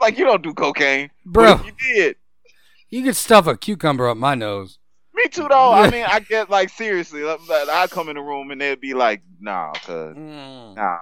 [0.00, 1.56] Like you don't do cocaine, Bro.
[1.56, 2.16] But if you did.
[2.90, 4.78] You could stuff a cucumber up my nose.
[5.14, 5.72] Me too, though.
[5.72, 7.22] I mean, I get like seriously.
[7.22, 10.74] like, like, I'd come in the room and they'd be like, "Nah, cause mm.
[10.74, 10.98] nah."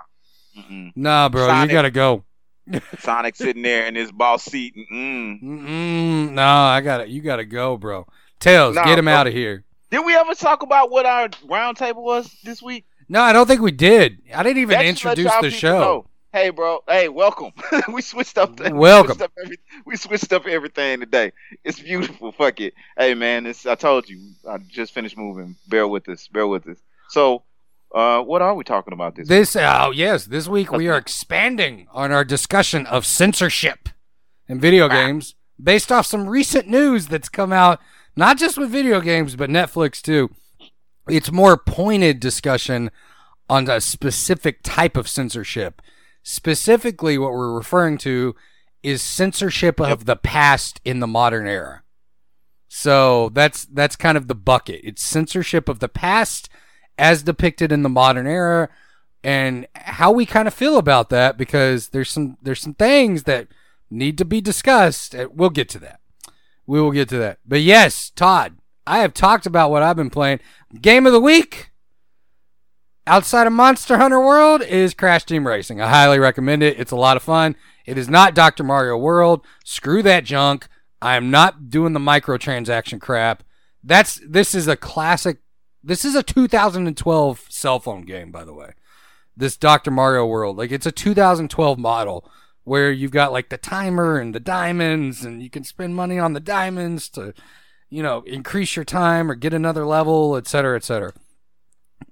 [0.58, 0.92] Mm-mm.
[0.96, 1.70] Nah, bro, Sonic.
[1.70, 2.24] you gotta go.
[2.98, 4.74] Sonic sitting there in his boss seat.
[4.76, 5.40] Mm-mm.
[5.42, 6.30] Mm-mm.
[6.32, 7.08] No, I gotta.
[7.08, 8.06] You gotta go, bro.
[8.40, 9.14] Tails, Nah, get him bro.
[9.14, 9.64] out of here.
[9.90, 12.84] Did we ever talk about what our roundtable was this week?
[13.08, 14.18] No, I don't think we did.
[14.34, 15.80] I didn't even That should let introduce the show.
[15.80, 16.06] know.
[16.32, 16.78] Hey, bro.
[16.86, 17.50] Hey, welcome.
[17.92, 18.56] we switched up.
[18.56, 19.08] The, Welcome.
[19.08, 21.32] We switched, up every, we switched up everything today.
[21.64, 22.30] It's beautiful.
[22.30, 22.74] Fuck it.
[22.96, 23.46] Hey, man.
[23.46, 23.66] It's.
[23.66, 24.20] I told you.
[24.48, 25.56] I just finished moving.
[25.66, 26.28] Bear with us.
[26.28, 26.78] Bear with us.
[27.08, 27.42] So,
[27.92, 29.26] uh, what are we talking about this?
[29.26, 33.88] This, oh yes, this week we are expanding on our discussion of censorship
[34.46, 37.80] in video games based off some recent news that's come out,
[38.14, 40.30] not just with video games, but Netflix too.
[41.08, 42.92] It's more pointed discussion
[43.48, 45.82] on a specific type of censorship.
[46.22, 48.34] Specifically, what we're referring to
[48.82, 51.82] is censorship of the past in the modern era.
[52.68, 54.80] So that's that's kind of the bucket.
[54.84, 56.48] It's censorship of the past
[56.96, 58.68] as depicted in the modern era
[59.24, 63.48] and how we kind of feel about that because there's some there's some things that
[63.90, 65.14] need to be discussed.
[65.14, 66.00] Uh, We'll get to that.
[66.66, 67.38] We will get to that.
[67.46, 70.40] But yes, Todd, I have talked about what I've been playing.
[70.80, 71.69] Game of the week
[73.06, 75.80] outside of Monster Hunter World is Crash Team Racing.
[75.80, 76.78] I highly recommend it.
[76.78, 77.56] It's a lot of fun.
[77.86, 78.62] It is not Dr.
[78.62, 79.44] Mario World.
[79.64, 80.68] Screw that junk.
[81.02, 83.42] I am not doing the microtransaction crap.
[83.82, 85.38] That's this is a classic
[85.82, 88.72] this is a 2012 cell phone game, by the way.
[89.36, 89.90] This Dr.
[89.90, 90.56] Mario World.
[90.56, 92.30] Like, it's a 2012 model
[92.64, 96.34] where you've got, like, the timer and the diamonds, and you can spend money on
[96.34, 97.32] the diamonds to,
[97.88, 101.12] you know, increase your time or get another level, et cetera, et cetera.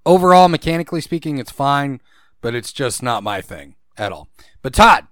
[0.07, 2.01] Overall, mechanically speaking, it's fine,
[2.41, 4.29] but it's just not my thing at all.
[4.63, 5.07] But Todd,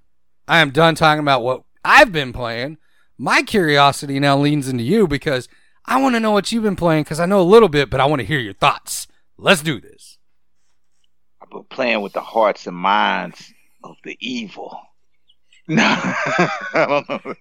[0.48, 2.78] I am done talking about what I've been playing.
[3.18, 5.48] My curiosity now leans into you because
[5.86, 8.00] I want to know what you've been playing because I know a little bit, but
[8.00, 9.06] I want to hear your thoughts.
[9.38, 10.18] Let's do this.
[11.40, 13.52] I've been playing with the hearts and minds
[13.84, 14.80] of the evil.
[15.68, 17.34] No, I don't know.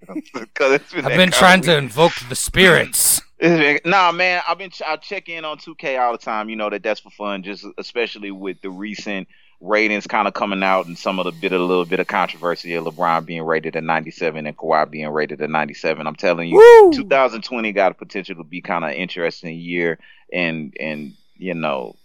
[0.96, 3.22] I've been trying to invoke the spirits.
[3.86, 6.50] Nah, man, I've been I check in on 2K all the time.
[6.50, 9.28] You know that that's for fun, just especially with the recent
[9.62, 12.74] ratings kind of coming out and some of the bit a little bit of controversy
[12.74, 16.06] of LeBron being rated at 97 and Kawhi being rated at 97.
[16.06, 16.94] I'm telling you, Woo!
[16.94, 20.00] 2020 got a potential to be kind of interesting year
[20.32, 21.96] and and you know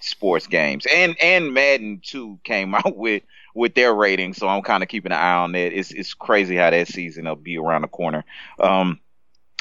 [0.00, 3.22] sports games and and Madden too came out with
[3.54, 5.78] with their ratings, so I'm kind of keeping an eye on that.
[5.78, 8.24] It's it's crazy how that season will be around the corner.
[8.58, 8.98] Um,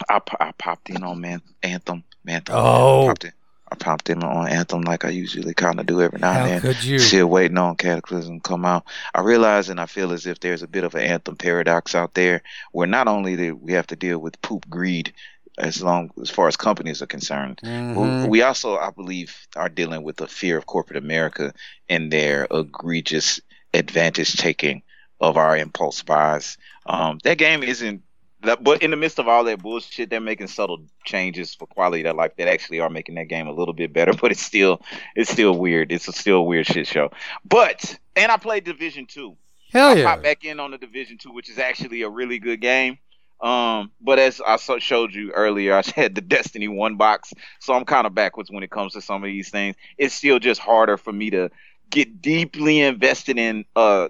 [0.09, 2.55] I, po- I popped in on man Anthem, Anthem.
[2.57, 3.03] Oh.
[3.03, 3.31] I popped in,
[3.71, 6.51] I popped in on Anthem like I usually kind of do every now How and
[6.51, 6.61] then.
[6.61, 6.99] could you?
[6.99, 8.83] Still waiting on Cataclysm to come out.
[9.13, 12.13] I realize and I feel as if there's a bit of an Anthem paradox out
[12.13, 15.13] there, where not only do we have to deal with poop greed,
[15.57, 18.27] as long as far as companies are concerned, Mhm.
[18.29, 21.53] we also, I believe, are dealing with the fear of corporate America
[21.89, 23.39] and their egregious
[23.73, 24.81] advantage taking
[25.19, 26.57] of our impulse buys.
[26.87, 28.01] Um, that game isn't,
[28.41, 32.15] but in the midst of all that bullshit, they're making subtle changes for quality of
[32.15, 34.13] life that actually are making that game a little bit better.
[34.21, 34.81] But it's still,
[35.15, 35.91] it's still weird.
[35.91, 37.11] It's a still a weird shit show.
[37.45, 39.37] But and I played Division Two.
[39.71, 40.03] Hell yeah!
[40.03, 42.97] I popped back in on the Division Two, which is actually a really good game.
[43.41, 47.73] Um, but as I so- showed you earlier, I had the Destiny One box, so
[47.73, 49.75] I'm kind of backwards when it comes to some of these things.
[49.97, 51.49] It's still just harder for me to
[51.89, 54.09] get deeply invested in uh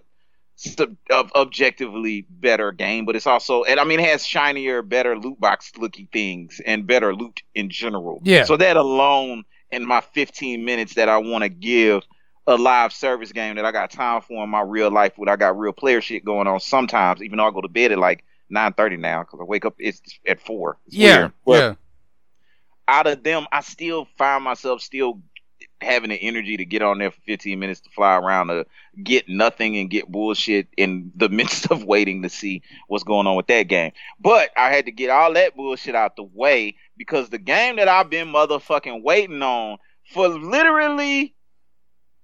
[0.62, 0.96] sub-
[1.36, 5.72] objectively better game, but it's also and I mean it has shinier, better loot box
[5.78, 8.22] looking things and better loot in general.
[8.24, 8.44] Yeah.
[8.46, 12.04] So that alone in my 15 minutes that I want to give
[12.48, 15.36] a live service game that I got time for in my real life when I
[15.36, 18.24] got real player shit going on sometimes, even though I go to bed at like
[18.52, 20.78] 9:30 now because I wake up it's at four.
[20.88, 21.18] It's Yeah.
[21.20, 21.34] weird.
[21.46, 21.74] But Yeah.
[22.88, 25.22] out of them, I still find myself still
[25.82, 28.66] having the energy to get on there for 15 minutes to fly around to
[29.04, 33.36] get nothing and get bullshit in the midst of waiting to see what's going on
[33.36, 33.92] with that game.
[34.20, 37.88] But I had to get all that bullshit out the way because the game that
[37.88, 39.78] I've been motherfucking waiting on
[40.14, 41.36] for literally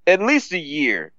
[0.06, 1.12] at least a year.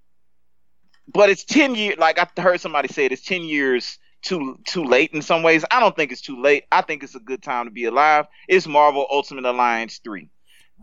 [1.12, 4.84] But it's 10 years like I heard somebody say it, it's 10 years too too
[4.84, 5.64] late in some ways.
[5.70, 6.64] I don't think it's too late.
[6.70, 8.26] I think it's a good time to be alive.
[8.48, 10.28] It's Marvel Ultimate Alliance 3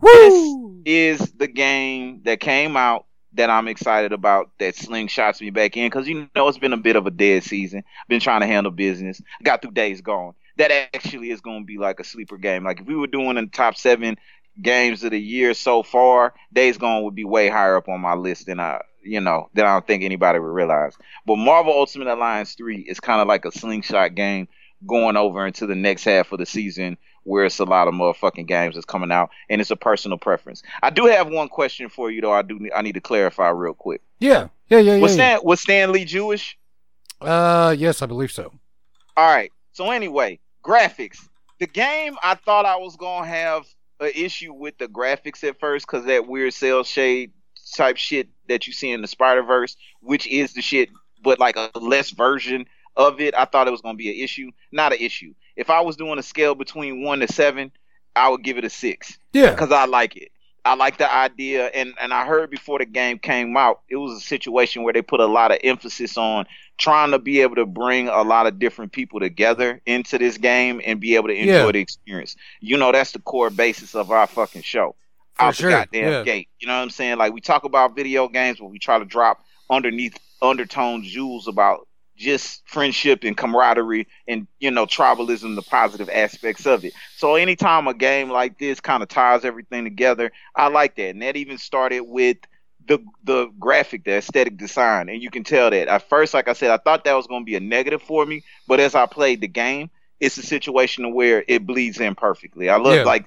[0.00, 0.82] Woo!
[0.86, 5.88] is the game that came out that I'm excited about that slingshots me back in
[5.90, 7.82] because you know it's been a bit of a dead season.
[8.08, 9.20] Been trying to handle business.
[9.42, 10.34] Got through Days Gone.
[10.56, 12.64] That actually is going to be like a sleeper game.
[12.64, 14.16] Like if we were doing the top seven
[14.62, 18.14] games of the year so far, Days Gone would be way higher up on my
[18.14, 20.96] list than I, you know, than I don't think anybody would realize.
[21.26, 24.48] But Marvel Ultimate Alliance 3 is kind of like a slingshot game
[24.86, 28.46] going over into the next half of the season where it's a lot of motherfucking
[28.46, 30.62] games that's coming out and it's a personal preference.
[30.82, 32.32] I do have one question for you though.
[32.32, 34.00] I do I need to clarify real quick.
[34.20, 34.48] Yeah.
[34.68, 34.78] Yeah.
[34.78, 34.94] Yeah.
[34.94, 35.02] Yeah.
[35.02, 35.36] Was yeah.
[35.36, 36.56] Stan was Stan Lee Jewish?
[37.20, 38.52] Uh, yes, I believe so.
[39.16, 39.52] All right.
[39.72, 41.28] So anyway, graphics.
[41.58, 43.66] The game I thought I was gonna have
[43.98, 47.32] an issue with the graphics at first because that weird cel shade
[47.74, 50.90] type shit that you see in the Spider Verse, which is the shit,
[51.24, 53.34] but like a less version of it.
[53.34, 54.50] I thought it was gonna be an issue.
[54.70, 55.34] Not an issue.
[55.56, 57.72] If I was doing a scale between one to seven,
[58.14, 59.50] I would give it a six Yeah.
[59.50, 60.30] because I like it.
[60.64, 64.16] I like the idea, and and I heard before the game came out, it was
[64.16, 66.44] a situation where they put a lot of emphasis on
[66.76, 70.80] trying to be able to bring a lot of different people together into this game
[70.84, 71.72] and be able to enjoy Yeah.
[71.72, 72.34] the experience.
[72.60, 74.96] You know, that's the core basis of our fucking show.
[75.34, 76.22] For Out sure, the goddamn yeah.
[76.24, 76.48] gate.
[76.58, 77.16] You know what I'm saying?
[77.18, 79.38] Like we talk about video games, but we try to drop
[79.70, 81.85] underneath undertone jewels about
[82.16, 86.92] just friendship and camaraderie and you know tribalism the positive aspects of it.
[87.16, 91.10] So anytime a game like this kind of ties everything together i like that.
[91.10, 92.38] And that even started with
[92.86, 95.08] the the graphic the aesthetic design.
[95.08, 95.88] And you can tell that.
[95.88, 98.24] At first like i said i thought that was going to be a negative for
[98.24, 98.42] me.
[98.66, 102.70] But as i played the game it's a situation where it bleeds in perfectly.
[102.70, 103.02] I love Yeah.
[103.04, 103.26] like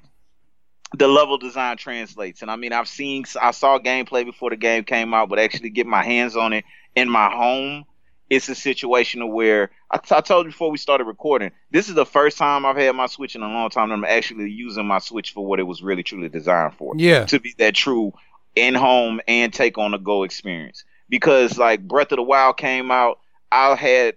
[0.97, 2.41] the level design translates.
[2.41, 5.69] And i mean i've seen i saw gameplay before the game came out but actually
[5.69, 7.85] get my hands on it in my home
[8.29, 11.95] it's a situation where I, t- I told you before we started recording this is
[11.95, 14.99] the first time i've had my switch in a long time i'm actually using my
[14.99, 17.25] switch for what it was really truly designed for Yeah.
[17.25, 18.13] to be that true
[18.55, 22.91] in home and take on the go experience because like breath of the wild came
[22.91, 23.19] out
[23.51, 24.15] i had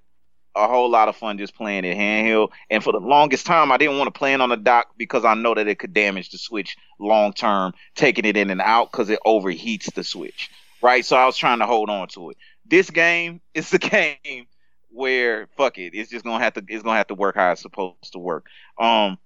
[0.54, 2.50] a whole lot of fun just playing it handheld.
[2.68, 5.24] And for the longest time, I didn't want to play it on the dock because
[5.24, 8.92] I know that it could damage the Switch long term, taking it in and out
[8.92, 10.50] because it overheats the Switch.
[10.82, 11.06] Right.
[11.06, 12.36] So I was trying to hold on to it.
[12.64, 13.78] This game is the
[14.22, 14.46] game
[14.90, 17.62] where fuck it, it's just gonna have to it's gonna have to work how it's
[17.62, 18.46] supposed to work.
[18.78, 19.18] Um,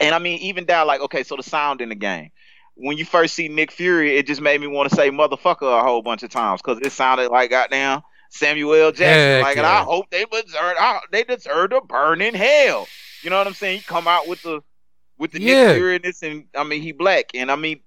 [0.00, 2.30] and I mean even down like okay, so the sound in the game.
[2.76, 5.84] When you first see Nick Fury, it just made me want to say motherfucker a
[5.84, 8.90] whole bunch of times because it sounded like goddamn Samuel L.
[8.90, 9.04] Jackson.
[9.06, 9.66] Heck like, and.
[9.66, 12.88] I hope they deserve I, they deserve to burn in hell.
[13.22, 13.78] You know what I'm saying?
[13.78, 14.60] You come out with the
[15.18, 15.66] with the Yeah.
[15.68, 17.80] Nick Fury in this, and I mean he black, and I mean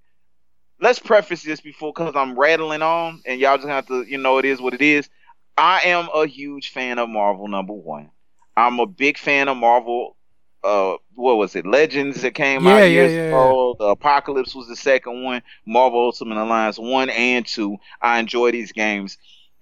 [0.79, 4.37] let's preface this before because I'm rattling on, and y'all just have to, you know,
[4.37, 5.09] it is what it is.
[5.57, 7.47] I am a huge fan of Marvel.
[7.47, 8.11] Number one,
[8.55, 10.15] I'm a big fan of Marvel.
[10.63, 11.65] Uh, what was it?
[11.65, 13.75] Legends that came Yeah, out yeah, years yeah, ago.
[13.79, 15.41] The Apocalypse was the second one.
[15.65, 17.77] Marvel Ultimate Alliance one and two.
[18.01, 19.17] I enjoy these games,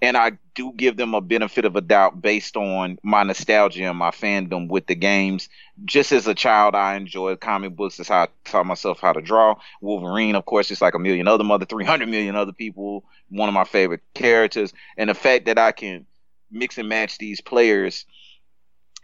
[0.05, 3.97] and I do give them a benefit of a doubt based on my nostalgia and
[3.97, 5.49] my fandom with the games.
[5.83, 7.97] Just as a child, I enjoyed comic books.
[7.97, 9.55] That's how I taught myself how to draw.
[9.81, 13.03] Wolverine, of course, just like a million other mother, 300 million other people.
[13.29, 14.73] One of my favorite characters.
[14.95, 16.05] And the fact that I can
[16.51, 18.05] mix and match these players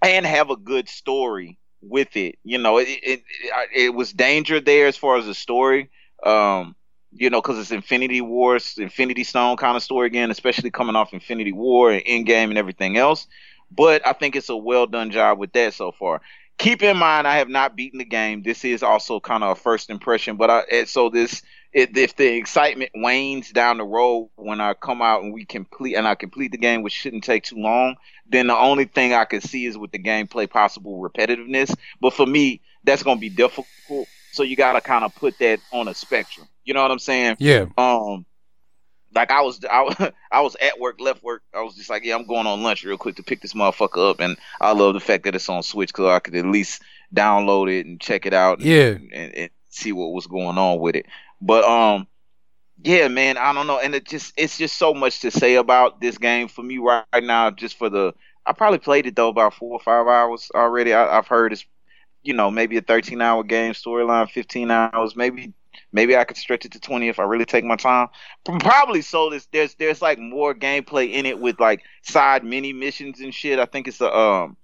[0.03, 2.37] and have a good story with it.
[2.43, 5.89] You know, it it, it, it was danger there as far as the story.
[6.23, 6.75] Um,
[7.13, 11.13] you know, because it's Infinity Wars, Infinity Stone kind of story again, especially coming off
[11.13, 13.27] Infinity War and Endgame and everything else.
[13.69, 16.21] But I think it's a well done job with that so far.
[16.57, 18.43] Keep in mind, I have not beaten the game.
[18.43, 21.41] This is also kind of a first impression, but I so this
[21.73, 25.95] it, if the excitement wanes down the road when I come out and we complete
[25.95, 27.95] and I complete the game, which shouldn't take too long,
[28.27, 31.73] then the only thing I can see is with the gameplay possible repetitiveness.
[32.01, 34.07] But for me, that's going to be difficult.
[34.31, 36.47] So you got to kind of put that on a spectrum.
[36.63, 37.37] You know what I'm saying?
[37.39, 37.65] Yeah.
[37.77, 38.25] Um,
[39.13, 41.43] like I was, I, was- I was at work, left work.
[41.53, 44.09] I was just like, yeah, I'm going on lunch real quick to pick this motherfucker
[44.11, 46.81] up, and I love the fact that it's on Switch because I could at least
[47.13, 48.59] download it and check it out.
[48.59, 48.97] and- Yeah.
[49.13, 51.05] and, and see what was going on with it.
[51.41, 52.07] But um,
[52.83, 55.99] yeah, man, I don't know, and it just it's just so much to say about
[56.01, 57.51] this game for me right, now.
[57.51, 58.13] Just for the,
[58.45, 60.93] I probably played it though about four or five hours already.
[60.93, 61.65] I, I've heard it's,
[62.23, 65.53] you know, maybe a 13 hour game storyline, 15 hours, maybe.
[65.93, 68.07] Maybe I could stretch it to 20 if I really take my time.
[68.45, 69.29] Probably so.
[69.29, 73.59] There's there's there's like more gameplay in it with like side mini missions and shit.
[73.59, 74.57] I think it's a um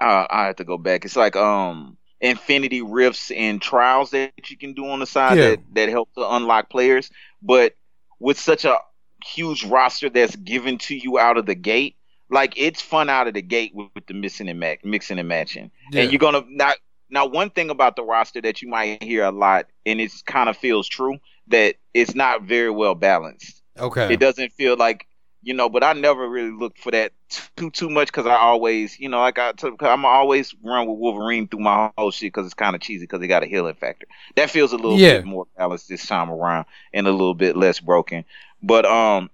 [0.00, 1.04] uh, I have to go back.
[1.04, 5.50] It's like um infinity rifts and trials that you can do on the side Yeah.
[5.50, 7.10] that that help to unlock players.
[7.42, 7.74] But
[8.18, 8.76] with such a
[9.24, 11.96] huge roster that's given to you out of the gate,
[12.30, 15.28] like it's fun out of the gate with, with the mixing and ma- mixing and
[15.28, 15.70] matching.
[15.92, 16.02] Yeah.
[16.02, 16.76] And you're gonna not
[17.10, 20.48] now one thing about the roster that you might hear a lot, and it kind
[20.48, 21.18] of feels true
[21.48, 23.62] that it's not very well balanced.
[23.78, 24.14] Okay.
[24.14, 25.06] It doesn't feel like
[25.42, 27.12] you know, but I never really looked for that
[27.56, 30.98] too too much because I always, you know, like I took, I'm always run with
[30.98, 33.74] Wolverine through my whole shit because it's kind of cheesy because they got a healing
[33.74, 34.06] factor.
[34.34, 35.20] That feels a little Yeah.
[35.20, 38.24] bit more balanced this time around and a little bit less broken.
[38.62, 39.30] But um,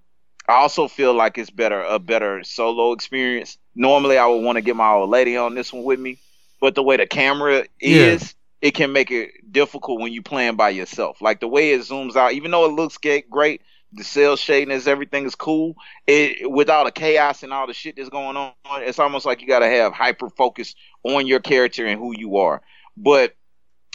[0.47, 3.57] I also feel like it's better a better solo experience.
[3.73, 6.19] Normally, I would want to get my old lady on this one with me,
[6.65, 8.13] but the way the camera Yeah.
[8.13, 11.21] is, it can make it difficult when you playing by yourself.
[11.21, 12.97] Like the way it zooms out, even though it looks
[13.29, 13.61] great,
[13.93, 15.75] the cel shading is everything is cool.
[16.07, 19.41] It with all the chaos and all the shit that's going on, it's almost like
[19.43, 20.73] you got to have hyper focus
[21.03, 22.63] on your character and who you are.
[22.97, 23.35] But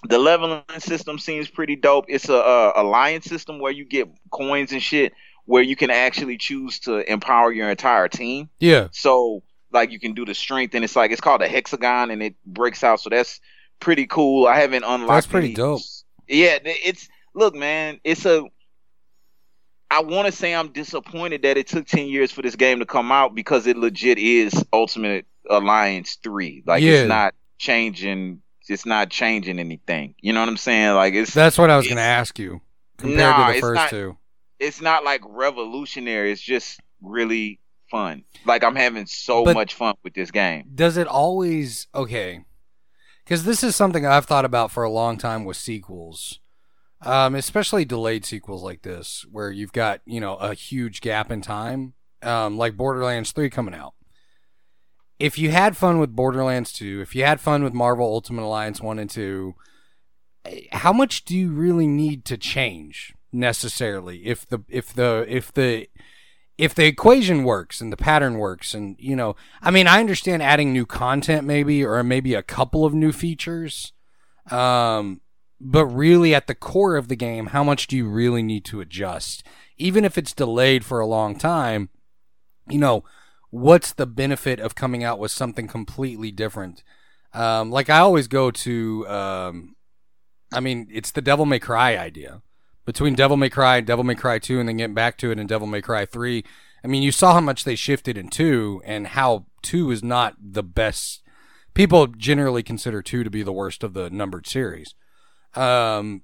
[0.05, 2.05] the leveling system seems pretty dope.
[2.07, 5.13] It's a, a alliance system where you get coins and shit,
[5.45, 8.49] where you can actually choose to empower your entire team.
[8.61, 8.87] yeah.
[8.93, 12.23] So like you can do the strength, and it's like it's called a hexagon, and
[12.23, 13.01] it breaks out.
[13.01, 13.41] So that's
[13.81, 14.47] pretty cool.
[14.47, 15.09] I haven't unlocked.
[15.09, 15.81] That's pretty any- dope.
[16.29, 18.01] Yeah, it's look, man.
[18.05, 18.45] It's a.
[19.91, 22.87] I want to say I'm disappointed that it took ten years for this game to
[22.87, 26.63] come out because it legit is Ultimate Alliance three.
[26.65, 26.93] Like Yeah.
[26.93, 28.43] it's not changing.
[28.69, 30.15] It's not changing anything.
[30.21, 30.95] You know what I'm saying?
[30.95, 32.61] Like it's That's what I was going to ask you
[32.99, 34.17] compared Nah, to the first not- two.
[34.61, 36.31] it's not like revolutionary.
[36.31, 37.59] It's just really
[37.91, 38.25] fun.
[38.45, 40.71] Like I'm having so But- much fun with this game.
[40.75, 42.45] Does it always okay?
[43.25, 46.41] Because this is something I've thought about for a long time with sequels,
[47.03, 51.41] um, especially delayed sequels like this, where you've got you know a huge gap in
[51.43, 53.95] time, um, like Borderlands Three coming out.
[55.19, 58.81] If you had fun with Borderlands Two, if you had fun with Marvel Ultimate Alliance
[58.81, 59.55] One and Two,
[60.73, 64.27] how much do you really need to change necessarily?
[64.27, 65.89] If the if the if the
[66.61, 70.43] if the equation works and the pattern works and you know i mean i understand
[70.43, 73.93] adding new content maybe or maybe a couple of new features
[74.51, 75.21] um
[75.61, 78.81] but really at the core of the game how much do you really need to
[78.81, 79.43] adjust
[79.77, 81.89] even if it's delayed for a long time
[82.69, 83.05] you know
[83.51, 86.83] what's the benefit of coming out with something completely different?
[87.33, 89.77] Um, like I always go to, um,
[90.53, 92.43] I mean, it's the Devil May Cry idea.
[92.91, 95.39] Between Devil May Cry, and Devil May Cry 2, and then getting back to it
[95.39, 96.45] in Devil May Cry 3,
[96.83, 100.35] I mean, you saw how much they shifted in 2 and how 2 is not
[100.41, 101.23] the best.
[101.73, 104.97] People generally consider 2 to be the worst of the numbered series.
[105.55, 106.23] Um,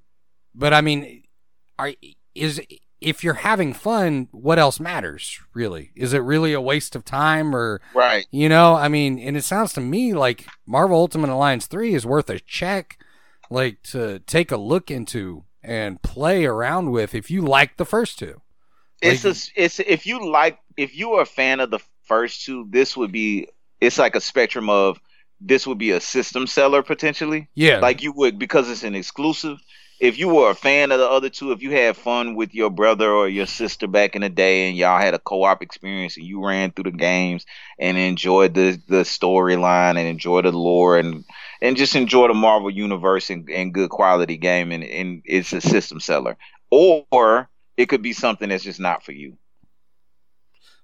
[0.56, 1.22] but I mean,
[1.78, 1.92] are,
[2.34, 2.60] is
[3.00, 5.92] if you're having fun, what else matters, really?
[5.94, 8.26] Is it really a waste of time or Right.
[8.32, 12.04] you know, I mean, and it sounds to me like Marvel Ultimate Alliance 3 is
[12.04, 12.98] worth a check
[13.50, 18.18] like to take a look into and play around with if you like the first
[18.18, 18.40] two.
[19.02, 22.44] It's Like- a, it's if you like if you are a fan of the first
[22.44, 23.48] two, this would be
[23.80, 24.98] it's like a spectrum of
[25.40, 27.48] this would be a system seller potentially.
[27.54, 27.80] Yeah.
[27.80, 29.58] Like you would because it's an exclusive.
[29.98, 32.68] If you were a fan of the other two, if you had fun with your
[32.70, 36.26] brother or your sister back in the day and y'all had a co-op experience and
[36.26, 37.46] you ran through the games
[37.78, 41.24] and enjoyed the the storyline and enjoyed the lore and
[41.62, 45.60] and just enjoy the Marvel universe and, and good quality game and, and it's a
[45.62, 46.36] system seller.
[46.70, 49.38] Or it could be something that's just not for you.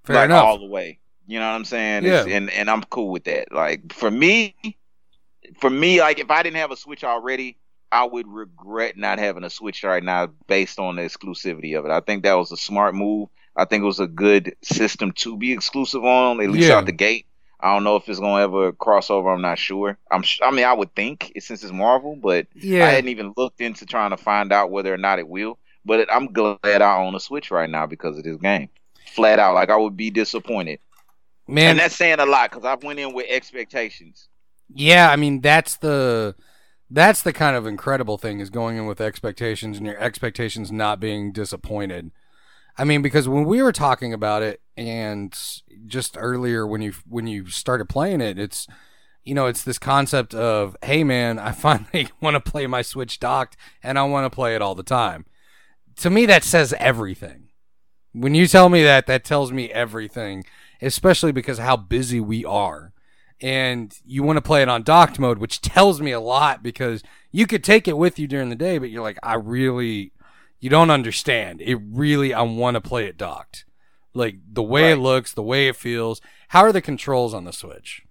[0.05, 0.45] Fair like enough.
[0.45, 0.99] all the way.
[1.27, 2.05] You know what I'm saying?
[2.05, 2.35] It's- Yeah.
[2.35, 3.53] And and I'm cool with that.
[3.53, 4.57] Like for me,
[5.61, 7.59] for me, like if I didn't have a Switch already,
[7.93, 11.91] I would regret not having a Switch right now based on the exclusivity of it.
[11.91, 13.29] I think that was a smart move.
[13.55, 16.77] I think it was a good system to be exclusive on, at least Yeah.
[16.79, 17.27] out the gate.
[17.61, 19.31] I don't know if it's gonna ever cross over.
[19.31, 19.97] I'm not sure.
[20.11, 20.23] I'm.
[20.23, 22.87] sh- I mean, I would think since it's Marvel, but yeah.
[22.87, 25.59] I hadn't even looked into trying to find out whether or not it will.
[25.85, 28.69] But it, I'm glad I own a Switch right now because of this game.
[29.15, 30.81] Flat out, like I would be disappointed,
[31.47, 34.29] Man, and that's saying a lot because I went in with expectations.
[34.75, 36.35] Yeah, I mean that's the
[36.93, 41.01] that's the kind of incredible thing is going in with expectations and your expectations not
[41.01, 42.11] being disappointed.
[42.77, 45.37] I mean because when we were talking about it and
[45.87, 48.67] just earlier when you when you started playing it it's
[49.25, 53.19] you know it's this concept of hey man I finally want to play my Switch
[53.19, 55.25] docked and I want to play it all the time.
[55.97, 57.49] To me that says everything.
[58.13, 60.45] When you tell me that that tells me everything,
[60.83, 62.92] especially because how busy we are
[63.43, 67.03] and you want to play it on docked mode, which tells me a lot because
[67.33, 70.13] you could take it with you during the day, but you're like, I really,
[70.61, 71.61] you don't understand.
[71.61, 73.65] It really, I want to play it docked.
[74.15, 76.21] Like the way it looks, the way it feels.
[76.49, 78.03] How are the controls on the Switch?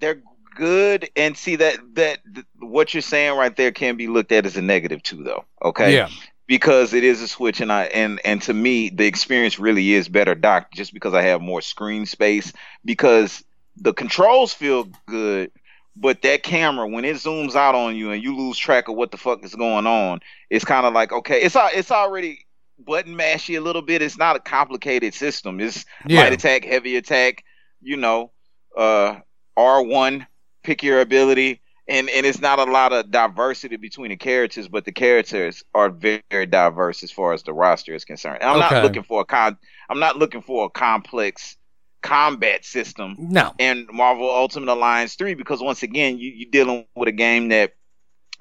[0.00, 0.22] They're
[0.54, 4.46] good, and see that that th- what you're saying right there can be looked at
[4.46, 5.44] as a negative too, though.
[5.64, 6.08] Okay, Yeah.
[6.46, 10.08] because it is a Switch, and I and and to me the experience really is
[10.08, 12.52] better docked just because I have more screen space
[12.84, 13.42] because
[13.80, 15.50] the controls feel good.
[15.96, 19.10] But that camera, when it zooms out on you and you lose track of what
[19.10, 20.20] the fuck is going on,
[20.50, 22.46] it's kind of like okay, it's it's already
[22.78, 24.02] button mashy a little bit.
[24.02, 25.60] It's not a complicated system.
[25.60, 26.20] It's Yeah.
[26.20, 27.44] light attack, heavy attack,
[27.82, 28.32] you know,
[28.76, 29.16] uh,
[29.58, 30.26] R1,
[30.64, 31.60] pick your ability.
[31.90, 35.90] And, and it's not a lot of diversity between the characters, but the characters are
[35.90, 38.38] very, very diverse as far as the roster is concerned.
[38.42, 38.60] And I'm Okay.
[38.60, 39.58] not looking for a con.
[39.90, 41.57] I'm not looking for a complex
[42.02, 43.52] combat system No.
[43.58, 47.74] in Marvel Ultimate Alliance 3 because once again, you, you're dealing with a game that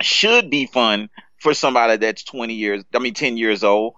[0.02, 3.96] should be fun for somebody that's 20 years, I mean 10 years old.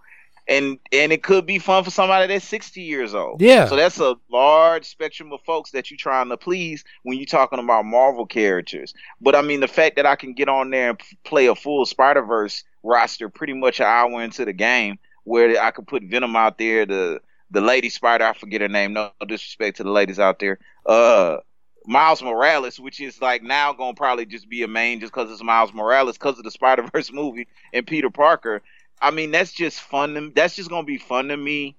[0.48, 3.40] And and it could be fun for somebody that's 60 years old.
[3.40, 3.68] Yeah.
[3.68, 7.60] So that's a large spectrum of folks that you're trying to please when you're talking
[7.60, 8.96] about Marvel characters.
[9.22, 11.86] But I mean the fact that I can get on there and play a full
[11.86, 16.58] Spider-Verse roster pretty much an hour into the game where I could put Venom out
[16.58, 20.40] there, the the lady spider, I forget her name, no disrespect to the ladies out
[20.40, 20.60] there.
[20.86, 21.38] Uh
[21.86, 25.44] Miles Morales, which is like now gonna probably just be a main just because it's
[25.44, 28.62] Miles Morales because of the Spider Verse movie and Peter Parker.
[29.02, 30.14] I mean, that's just fun.
[30.14, 31.78] To, that's just gonna be fun to me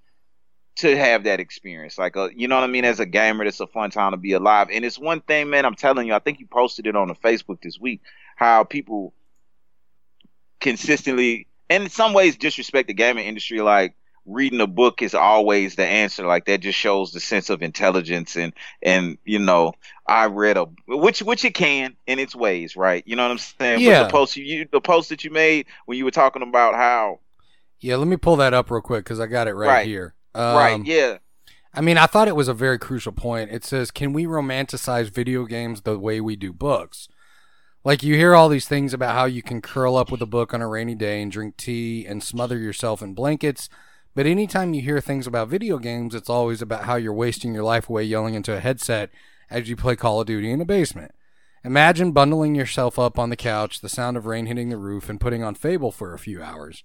[0.76, 1.98] to have that experience.
[1.98, 2.84] Like, a, you know what I mean?
[2.84, 4.68] As a gamer, it's a fun time to be alive.
[4.72, 5.64] And it's one thing, man.
[5.64, 6.14] I'm telling you.
[6.14, 8.00] I think you posted it on the Facebook this week.
[8.36, 9.12] How people
[10.60, 13.60] consistently, and in some ways, disrespect the gaming industry.
[13.60, 13.94] Like
[14.26, 16.26] reading a book is always the answer.
[16.26, 18.52] Like that just shows the sense of intelligence and
[18.82, 19.74] and you know
[20.06, 23.02] I read a which which it can in its ways, right?
[23.06, 23.80] You know what I'm saying?
[23.80, 23.84] Yeah.
[23.84, 27.20] But the post you, the post that you made when you were talking about how
[27.80, 29.86] Yeah, let me pull that up real quick because I got it right, Right.
[29.86, 30.14] here.
[30.34, 31.18] Um, right, yeah,
[31.74, 33.50] I mean, I thought it was a very crucial point.
[33.50, 37.08] It says, "Can we romanticize video games the way we do books?"
[37.84, 40.54] Like you hear all these things about how you can curl up with a book
[40.54, 43.68] on a rainy day and drink tea and smother yourself in blankets,
[44.14, 47.64] but anytime you hear things about video games, it's always about how you're wasting your
[47.64, 49.10] life away yelling into a headset
[49.50, 51.12] as you play Call of Duty in a basement.
[51.64, 55.20] Imagine bundling yourself up on the couch, the sound of rain hitting the roof, and
[55.20, 56.82] putting on Fable for a few hours.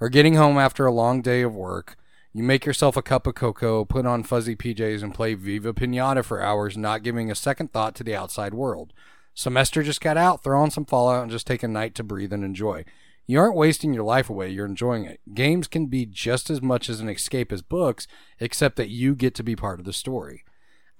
[0.00, 1.96] Or getting home after a long day of work,
[2.36, 6.24] You make yourself a cup of cocoa, put on fuzzy PJs, and play Viva Pinata
[6.24, 8.92] for hours, not giving a second thought to the outside world.
[9.34, 12.32] Semester just got out, throw on some Fallout, and just take a night to breathe
[12.32, 12.84] and enjoy.
[13.26, 15.20] You aren't wasting your life away, you're enjoying it.
[15.32, 18.06] Games can be just as much as an escape as books,
[18.38, 20.44] except that you get to be part of the story.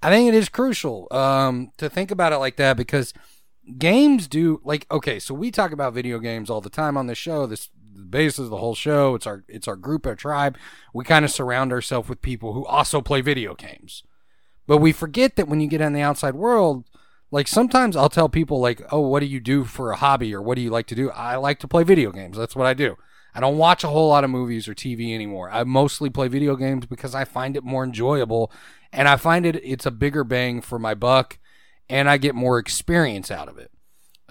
[0.01, 3.13] I think it is crucial um, to think about it like that because
[3.77, 7.17] games do like okay so we talk about video games all the time on this
[7.17, 10.55] show this the basis of the whole show it's our it's our group our tribe
[10.93, 14.03] we kind of surround ourselves with people who also play video games
[14.67, 16.85] but we forget that when you get in the outside world
[17.31, 20.41] like sometimes i'll tell people like oh what do you do for a hobby or
[20.41, 21.09] what do you like to do?
[21.11, 22.37] I like to play video games.
[22.37, 22.97] That's what i do.
[23.33, 25.49] I don't watch a whole lot of movies or tv anymore.
[25.51, 28.51] I mostly play video games because i find it more enjoyable
[28.91, 31.37] and i find it it's a bigger bang for my buck
[31.89, 33.71] and I get more experience out of it.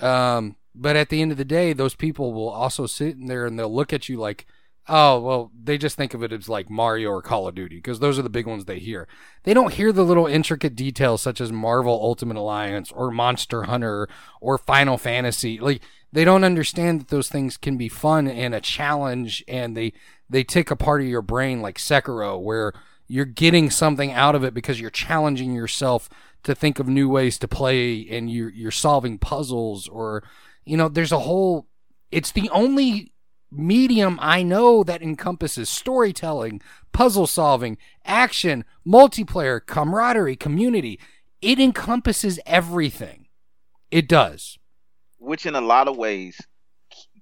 [0.02, 3.46] Um, but at the end of the day, those people will also sit in there
[3.46, 4.46] and they'll look at you like,
[4.88, 8.00] oh, well, they just think of it as like Mario or Call of Duty because
[8.00, 9.08] those are the big ones they hear.
[9.44, 14.08] They don't hear the little intricate details such as Marvel Ultimate Alliance or Monster Hunter
[14.40, 15.58] or Final Fantasy.
[15.58, 15.82] Like,
[16.12, 19.92] they don't understand that those things can be fun and a challenge and they,
[20.28, 22.72] they take a part of your brain like Sekiro where
[23.06, 26.08] you're getting something out of it because you're challenging yourself
[26.42, 30.22] to think of new ways to play and you're you're solving puzzles or
[30.64, 31.66] you know there's a whole
[32.10, 33.12] it's the only
[33.56, 36.60] medium I know that encompasses storytelling,
[36.92, 40.98] puzzle solving, action, multiplayer, camaraderie, community.
[41.40, 43.28] It encompasses everything.
[43.90, 44.58] It does.
[45.18, 46.40] which in a lot of ways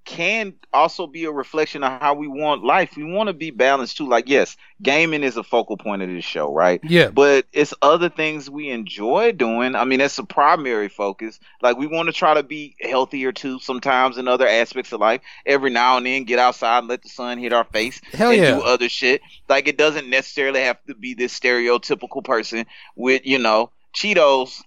[0.05, 2.97] can also be a reflection of how we want life.
[2.97, 4.09] We want to be balanced too.
[4.09, 6.81] Like, yes, gaming is a focal point of this show, right?
[6.83, 7.11] Yeah.
[7.11, 9.75] But it's other things we enjoy doing.
[9.75, 11.39] I mean, that's the primary focus.
[11.61, 15.21] Like, we want to try to be healthier too sometimes in other aspects of life.
[15.47, 18.41] Every now and then, get outside and let the sun hit our face Hell and
[18.41, 18.57] yeah.
[18.57, 19.23] do other shit.
[19.49, 24.63] Like, it doesn't necessarily have to be this stereotypical person with, you know, Cheetos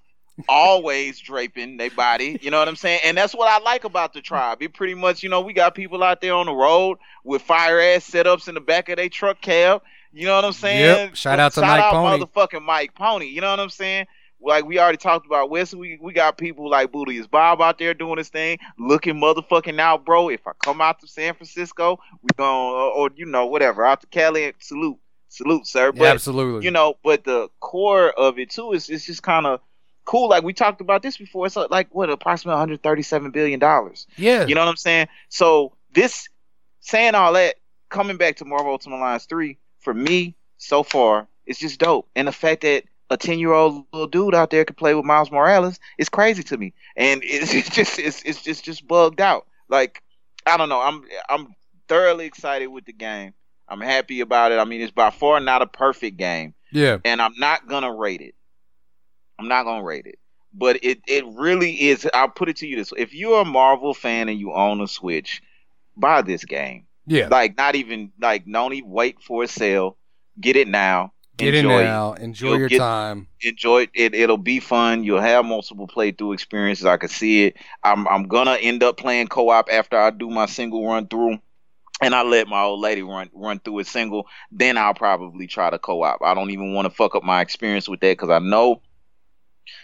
[0.47, 2.37] always draping their body.
[2.41, 3.01] You know what I'm saying?
[3.05, 4.61] And that's what I like about the tribe.
[4.61, 7.79] It pretty much, you know, we got people out there on the road with fire
[7.79, 9.81] ass setups in the back of their truck cab.
[10.11, 10.79] You know what I'm saying?
[10.81, 11.15] Yep.
[11.15, 12.23] Shout out to Shout Mike out Pony.
[12.23, 13.25] motherfucking Mike Pony.
[13.27, 14.07] You know what I'm saying?
[14.41, 17.79] Like we already talked about Wesley, we, we got people like Booty is Bob out
[17.79, 20.29] there doing his thing, looking motherfucking out, bro.
[20.29, 24.01] If I come out to San Francisco, we going or, or you know whatever out
[24.01, 24.97] to Cali, salute,
[25.29, 25.91] salute, sir.
[25.91, 26.63] But Yeah, absolutely.
[26.65, 29.61] you know, but the core of it too is it's just kind of
[30.05, 30.29] cool.
[30.29, 31.45] Like we talked about this before.
[31.45, 34.07] It's uh, like what approximately 137 billion dollars.
[34.17, 34.45] yeah.
[34.45, 35.07] You know what I'm saying?
[35.29, 36.29] So this
[36.79, 37.55] saying all that,
[37.89, 42.07] coming back to Marvel Ultimate Alliance three for me so far, it's just dope.
[42.15, 45.05] And the fact that a 10 year old little dude out there could play with
[45.05, 46.73] Miles Morales is crazy to me.
[46.95, 49.47] And it's, it's just it's it's just just bugged out.
[49.69, 50.01] Like
[50.45, 50.81] I don't know.
[50.81, 51.55] I'm I'm
[51.87, 53.33] thoroughly excited with the game.
[53.67, 54.59] I'm happy about it.
[54.59, 56.97] I mean, it's by far not a perfect game yeah.
[57.05, 58.35] and I'm not gonna rate it.
[59.39, 60.19] I'm not gonna rate it,
[60.53, 62.07] but it it really is.
[62.13, 64.87] I'll put it to you this: if you're a Marvel fan and you own a
[64.87, 65.41] Switch,
[65.97, 66.85] buy this game.
[67.07, 67.27] Yeah.
[67.29, 69.97] Like, not even like, don't even wait for a sale.
[70.39, 71.11] Get it now.
[71.37, 71.83] Get Enjoy it.
[71.83, 72.13] now.
[72.13, 73.27] Enjoy You'll your get- time.
[73.41, 73.89] Enjoy it.
[73.93, 74.15] it.
[74.15, 75.03] It'll be fun.
[75.03, 76.85] You'll have multiple playthrough experiences.
[76.85, 77.57] I can see it.
[77.83, 81.39] I'm I'm gonna end up playing co-op after I do my single run through.
[82.01, 84.27] And I let my old lady run run through it single.
[84.51, 86.21] Then I'll probably try to co-op.
[86.23, 88.81] I don't even want to fuck up my experience with that because I know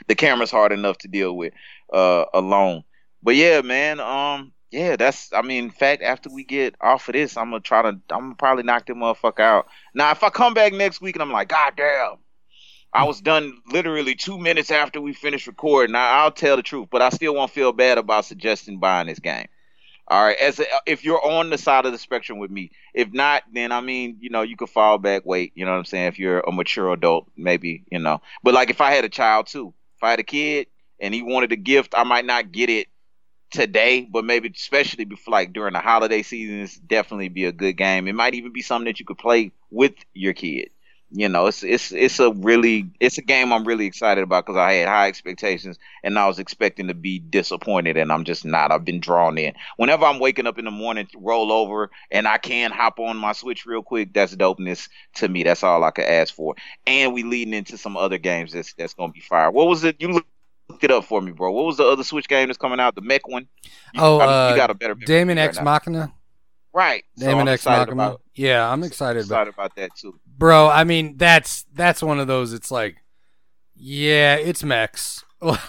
[0.08, 1.54] the camera's hard enough to deal with
[1.94, 2.84] uh alone.
[3.24, 7.14] But yeah, man, um, yeah, that's I mean, in fact, after we get off of
[7.14, 9.68] this, I'm gonna try to I'm gonna probably knock that motherfucker out.
[9.94, 12.18] Now if I come back next week and I'm like, God damn,
[12.94, 15.94] I was done literally two minutes after we finished recording.
[15.94, 19.20] Now I'll tell the truth, but I still won't feel bad about suggesting buying this
[19.20, 19.48] game.
[20.12, 23.14] All right, as a, if you're on the side of the spectrum with me, if
[23.14, 25.54] not, then I mean, you know, you could fall back, wait.
[25.56, 26.08] You know what I'm saying?
[26.08, 28.22] If you're a mature adult, maybe, you know.
[28.44, 30.68] But like, if I had a child too, if I had a kid
[31.00, 32.90] and he wanted a gift, I might not get it
[33.52, 38.08] today, but maybe especially before like during the holiday seasons, definitely be a good game.
[38.08, 40.72] It might even be something that you could play with your kid.
[41.14, 44.58] You know, it's it's it's a really it's a game I'm really excited about because
[44.58, 48.72] I had high expectations and I was expecting to be disappointed and I'm just not.
[48.72, 49.54] I've been drawn in.
[49.76, 53.34] Whenever I'm waking up in the morning, roll over and I can hop on my
[53.34, 55.44] Switch real quick, that's dopeness to me.
[55.44, 56.56] That's all I could ask for.
[56.88, 59.52] And we leading into some other games that's that's gonna be fire.
[59.52, 59.98] What was it?
[60.00, 60.26] You look
[60.70, 61.52] look it up for me, bro.
[61.52, 62.96] What was the other Switch game that's coming out?
[62.96, 63.50] The mech one.
[63.94, 65.64] You, Oh, I mean, uh, you got a better Daemon right X now.
[65.66, 66.14] Machina.
[66.74, 67.04] Right.
[67.18, 67.92] Daemon I'm X Machina.
[67.92, 69.48] about- yeah, I'm excited about.
[69.50, 70.18] excited about that too.
[70.42, 72.52] Bro, I mean that's that's one of those.
[72.52, 73.04] It's like,
[73.76, 75.24] yeah, it's mechs.
[75.40, 75.60] like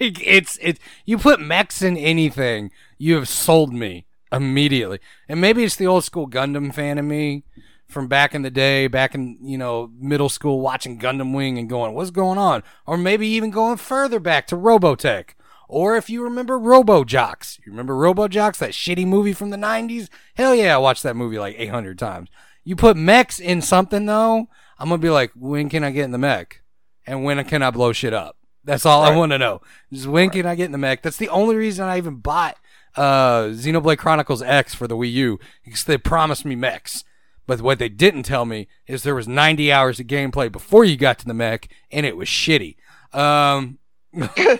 [0.00, 0.78] it's it.
[1.04, 5.00] You put mechs in anything, you have sold me immediately.
[5.28, 7.42] And maybe it's the old school Gundam fan in me,
[7.88, 11.68] from back in the day, back in you know middle school, watching Gundam Wing and
[11.68, 15.30] going, "What's going on?" Or maybe even going further back to Robotech.
[15.68, 19.56] Or if you remember Robot Jox, you remember Robot Jox, that shitty movie from the
[19.56, 20.08] '90s?
[20.36, 22.28] Hell yeah, I watched that movie like 800 times.
[22.66, 24.48] You put mechs in something though,
[24.78, 26.62] I'm gonna be like, when can I get in the mech,
[27.06, 28.36] and when can I blow shit up?
[28.64, 29.62] That's all I want to know.
[29.92, 31.02] Just when can I get in the mech?
[31.02, 32.56] That's the only reason I even bought
[32.96, 37.04] uh, Xenoblade Chronicles X for the Wii U because they promised me mechs.
[37.46, 40.96] But what they didn't tell me is there was 90 hours of gameplay before you
[40.96, 42.74] got to the mech, and it was shitty.
[43.12, 43.78] Um,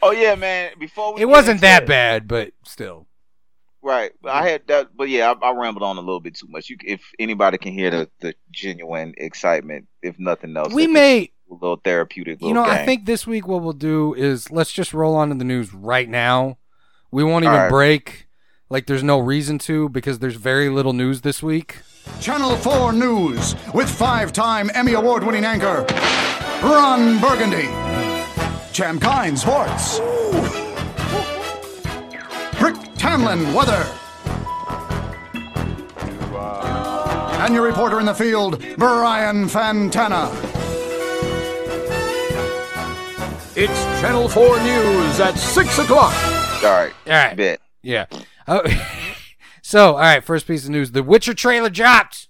[0.00, 0.72] Oh yeah, man.
[0.78, 3.07] Before we it wasn't that bad, but still.
[3.82, 4.12] Right.
[4.20, 6.68] But I had that, but yeah, I, I rambled on a little bit too much.
[6.68, 11.30] You, if anybody can hear the, the genuine excitement, if nothing else, We if may,
[11.50, 12.40] a little therapeutic.
[12.40, 15.28] you Little know, I think this week what we'll do is let's just roll on
[15.30, 16.58] to the news right now.
[17.10, 17.70] We won't even right.
[17.70, 18.26] break.
[18.70, 21.78] Like, there's no reason to because there's very little news this week.
[22.20, 25.86] Channel 4 News with five time Emmy Award winning anchor
[26.62, 27.68] Ron Burgundy.
[28.72, 30.00] Champ Kind Sports.
[30.00, 30.67] Rick
[32.98, 33.86] Tamland Weather.
[37.42, 40.28] And your reporter in the field, Brian Fantana.
[43.56, 46.12] It's Channel 4 News at 6 o'clock.
[46.64, 46.92] All right.
[47.06, 47.36] All right.
[47.36, 47.60] Bet.
[47.82, 48.06] Yeah.
[48.46, 48.62] Oh,
[49.62, 50.92] so, all right, first piece of news.
[50.92, 52.28] The Witcher trailer dropped.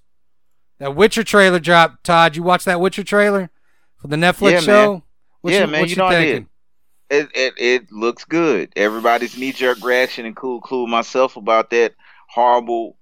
[0.79, 2.05] That Witcher trailer dropped.
[2.05, 3.51] Todd, you watched that Witcher trailer
[3.97, 4.93] for the Netflix Yeah, show?
[4.93, 5.03] man.
[5.41, 6.21] What Yeah, you, man, What you you know I did.
[6.35, 6.48] thinking?
[7.11, 8.71] It, it it looks good.
[8.77, 11.95] Everybody's knee jerk reaction, include include myself, about that
[12.29, 12.97] horrible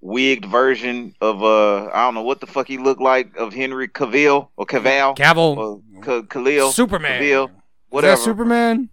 [0.00, 3.86] wigged version of uh I don't know what the fuck he looked like of Henry
[3.86, 5.56] Cavill or Cavill Cavill.
[5.58, 7.20] or Khalil Superman.
[7.20, 7.50] Cavill, Is
[7.90, 8.16] whatever.
[8.16, 8.88] that Superman?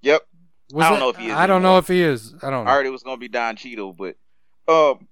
[0.00, 0.22] Yep.
[0.72, 2.34] Was I don't that- know if he is I don't know if he is.
[2.42, 4.16] I don't I heard it was gonna be Don Cheadle, but
[4.68, 5.06] um,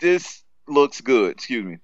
[0.00, 1.30] this looks good.
[1.30, 1.78] Excuse me.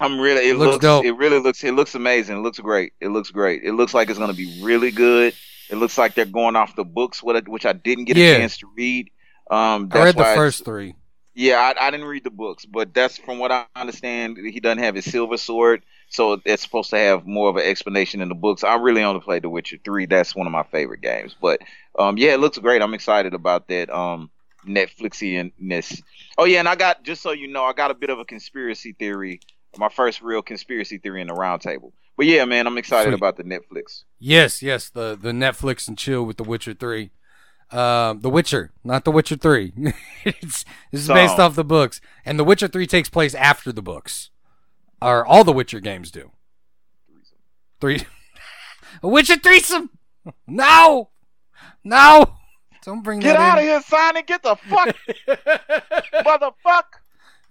[0.00, 0.48] I'm really.
[0.48, 0.82] It Looks looks.
[0.82, 1.04] dope.
[1.04, 1.62] It really looks.
[1.62, 2.38] It looks amazing.
[2.38, 2.94] It looks great.
[3.00, 3.62] It looks great.
[3.64, 5.34] It looks like it's gonna be really good.
[5.68, 8.32] It looks like they're going off the books, which I didn't get Yeah.
[8.32, 9.10] a chance to read.
[9.50, 10.94] Um, I read the first three.
[11.34, 14.36] Yeah, I, I didn't read the books, but that's from what I understand.
[14.38, 18.20] He doesn't have his silver sword, so it's supposed to have more of an explanation
[18.20, 18.64] in the books.
[18.64, 20.06] I really only played The Witcher three.
[20.06, 21.36] That's one of my favorite games.
[21.40, 21.60] But
[21.98, 22.82] um, yeah, it looks great.
[22.82, 23.90] I'm excited about that.
[23.90, 24.30] Um.
[26.38, 28.24] Oh yeah, and I got just so you know, I got a bit of a
[28.24, 29.40] conspiracy theory.
[29.78, 31.92] My first real conspiracy theory in the roundtable.
[32.16, 33.14] But yeah, man, I'm excited Sweet.
[33.18, 34.02] about the Netflix.
[34.18, 37.12] Yes, yes, the the Netflix and chill with The Witcher three.
[37.70, 39.72] Um, The Witcher, not The Witcher three.
[40.24, 43.80] it's this is based off the books, and The Witcher three takes place after the
[43.82, 44.30] books,
[45.00, 46.32] or all the Witcher games do.
[47.80, 48.04] Three,
[49.02, 49.90] a Witcher threesome.
[50.46, 51.08] No,
[51.82, 52.34] no,
[52.84, 53.64] don't bring Get that out in.
[53.64, 54.26] of here, Sonic!
[54.26, 54.94] Get the fuck,
[56.12, 56.99] motherfucker!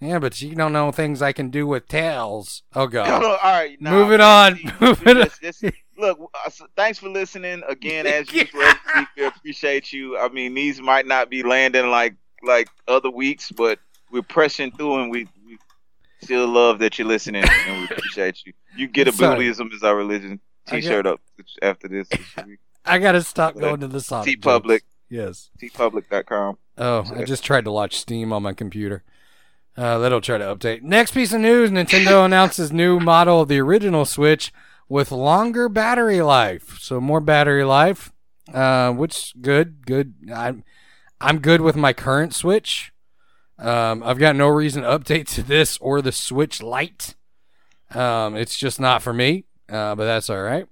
[0.01, 2.63] Yeah, but you don't know things I can do with tails.
[2.75, 3.09] Oh god.
[3.09, 5.29] on, all right, nah, Moving man, on, moving on.
[5.41, 8.07] this- this- look, uh, so thanks for listening again.
[8.07, 8.63] As usual,
[9.17, 10.17] we appreciate you.
[10.17, 13.79] I mean, these might not be landing like like other weeks, but
[14.11, 15.57] we're pressing through, and we, we
[16.21, 18.53] still love that you're listening, and we appreciate you.
[18.77, 19.11] You get a.
[19.11, 21.19] Buddhism is our religion T-shirt up
[21.61, 22.07] after this.
[22.85, 24.39] I gotta stop going to the Sonic.
[24.39, 24.81] TeePublic.
[25.09, 25.49] Yes.
[25.61, 26.57] teepublic.com.
[26.77, 29.03] Oh, I just tried to launch Steam on my computer.
[29.79, 30.81] Uh, that'll try to update.
[30.81, 34.51] Next piece of news: Nintendo announces new model of the original Switch
[34.89, 38.11] with longer battery life, so more battery life.
[38.53, 40.15] Uh, which good, good.
[40.35, 40.65] I'm
[41.21, 42.91] I'm good with my current Switch.
[43.57, 47.15] Um, I've got no reason to update to this or the Switch Lite.
[47.95, 50.67] Um, it's just not for me, uh, but that's all right.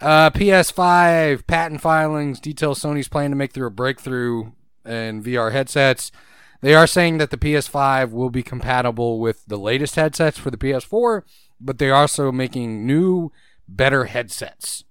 [0.00, 4.52] Uh, PS5 patent filings detail Sony's plan to make through a breakthrough
[4.84, 6.12] in VR headsets.
[6.60, 10.56] They are saying that the PS5 will be compatible with the latest headsets for the
[10.56, 11.22] PS4,
[11.60, 13.30] but they're also making new,
[13.68, 14.84] better headsets.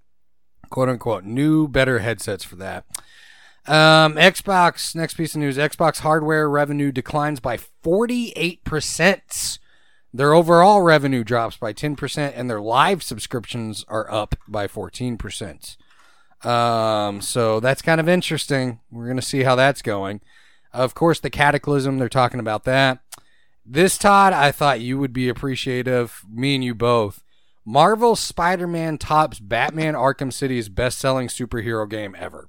[0.69, 2.85] Quote unquote, new, better headsets for that.
[3.67, 9.59] Um, Xbox, next piece of news Xbox hardware revenue declines by 48%.
[10.13, 15.75] Their overall revenue drops by 10%, and their live subscriptions are up by 14%.
[16.45, 18.79] Um, so that's kind of interesting.
[18.89, 20.21] We're going to see how that's going.
[20.73, 22.99] Of course, the Cataclysm, they're talking about that.
[23.65, 27.21] This, Todd, I thought you would be appreciative, me and you both.
[27.65, 32.47] Marvel Spider Man tops Batman Arkham City's best selling superhero game ever.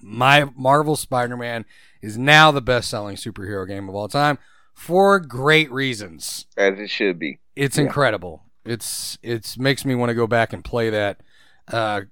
[0.00, 1.64] My Marvel Spider Man
[2.00, 4.38] is now the best selling superhero game of all time
[4.74, 7.40] for great reasons As it should be.
[7.56, 7.84] it's Yeah.
[7.84, 8.44] incredible.
[8.64, 11.20] It's it's makes me want to go back and play that
[11.68, 12.02] uh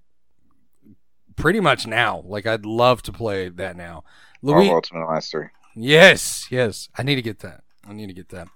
[1.36, 2.22] pretty much now.
[2.26, 4.04] Like I'd love to play that now.
[4.42, 5.50] Louis Ultimate Mastery.
[5.74, 6.88] Yes, yes.
[6.96, 7.62] I need to get that.
[7.88, 8.48] I need to get that.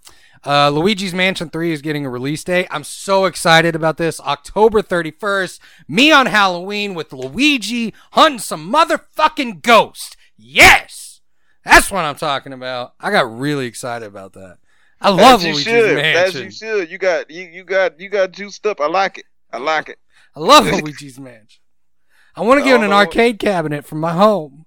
[0.47, 2.67] Uh, Luigi's Mansion 3 is getting a release date.
[2.71, 4.21] I'm so excited about this.
[4.21, 5.59] October 31st.
[5.89, 10.17] Me on Halloween with Luigi hunting some motherfucking ghost.
[10.37, 11.21] Yes!
[11.65, 12.93] That's what I'm talking about.
[13.01, 14.59] I got really excited about that.
[15.01, 15.99] I love As you Luigi's should.
[15.99, 16.91] As you should.
[16.91, 18.81] You got you, you got you got juiced up.
[18.81, 19.25] I like it.
[19.53, 19.99] I like it.
[20.37, 21.61] I love Luigi's Mansion.
[22.37, 24.64] I want to get Oh, an arcade cabinet from my home.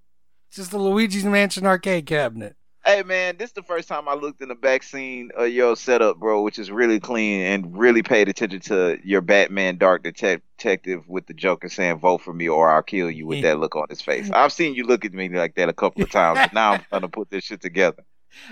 [0.52, 2.56] Just a Luigi's Mansion arcade cabinet.
[2.86, 5.76] Hey man, this is the first time I looked in the back scene of your
[5.76, 11.04] setup, bro, which is really clean and really paid attention to your Batman Dark Detective
[11.06, 13.88] with the Joker saying "Vote for me or I'll kill you" with that look on
[13.89, 14.32] his face.
[14.32, 16.86] I've seen you look at me like that a couple of times, but now I'm
[16.91, 18.06] gonna put this shit together.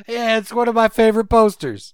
[0.06, 1.94] Yeah, it's one of my favorite posters.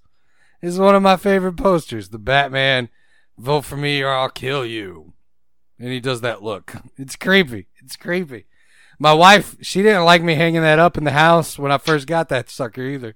[0.63, 2.09] It's one of my favorite posters.
[2.09, 2.89] The Batman,
[3.37, 5.13] vote for me or I'll kill you.
[5.77, 6.75] And he does that look.
[6.97, 7.67] It's creepy.
[7.83, 8.45] It's creepy.
[9.01, 12.05] My wife, she didn't like me hanging that up in the house when I first
[12.05, 13.15] got that sucker either.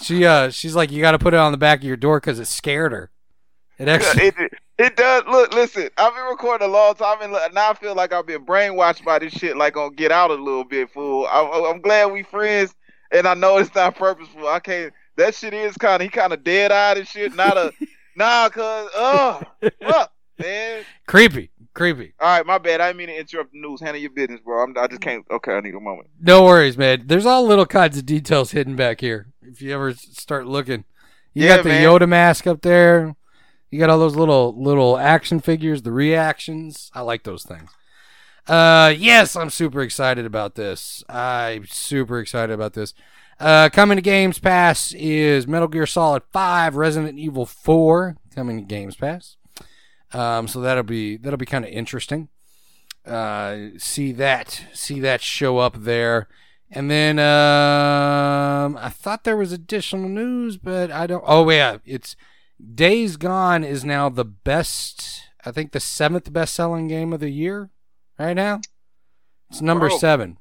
[0.00, 2.20] She uh she's like you got to put it on the back of your door
[2.20, 3.10] cuz it scared her.
[3.80, 5.24] It actually it, it does.
[5.26, 5.88] Look, listen.
[5.98, 9.18] I've been recording a long time, and now I feel like I've been brainwashed by
[9.18, 9.56] this shit.
[9.56, 11.26] Like on Get Out a little bit, fool.
[11.28, 12.72] I, I'm glad we friends,
[13.10, 14.46] and I know it's not purposeful.
[14.46, 14.92] I can't.
[15.16, 17.34] That shit is kind of he kind of dead eyed and shit.
[17.34, 17.72] Not a
[18.16, 19.42] nah, cause oh
[19.80, 20.84] fuck, man.
[21.08, 21.50] creepy.
[21.74, 22.12] Creepy.
[22.20, 22.80] All right, my bad.
[22.80, 23.80] I didn't mean to interrupt the news.
[23.80, 24.62] Handle your business, bro.
[24.62, 25.24] I'm, I just can't.
[25.30, 26.08] Okay, I need a moment.
[26.20, 27.04] No worries, man.
[27.06, 29.28] There's all little kinds of details hidden back here.
[29.40, 30.84] If you ever start looking,
[31.32, 31.82] you Yeah, got the man.
[31.82, 33.16] Yoda mask up there.
[33.70, 36.90] You got all those little little action figures, the reactions.
[36.94, 37.70] I like those things.
[38.46, 41.02] Uh, yes, I'm super excited about this.
[41.08, 42.92] I'm super excited about this.
[43.40, 48.62] Uh, coming to Games Pass is Metal Gear Solid 5, Resident Evil 4 coming to
[48.62, 49.36] Games Pass.
[50.12, 52.28] Um, so that'll be that'll be kind of interesting.
[53.06, 56.28] Uh, see that see that show up there,
[56.70, 61.24] and then um, I thought there was additional news, but I don't.
[61.26, 62.14] Oh yeah, it's
[62.74, 65.22] Days Gone is now the best.
[65.44, 67.70] I think the seventh best selling game of the year
[68.18, 68.60] right now.
[69.50, 69.98] It's number Bro.
[69.98, 70.38] seven.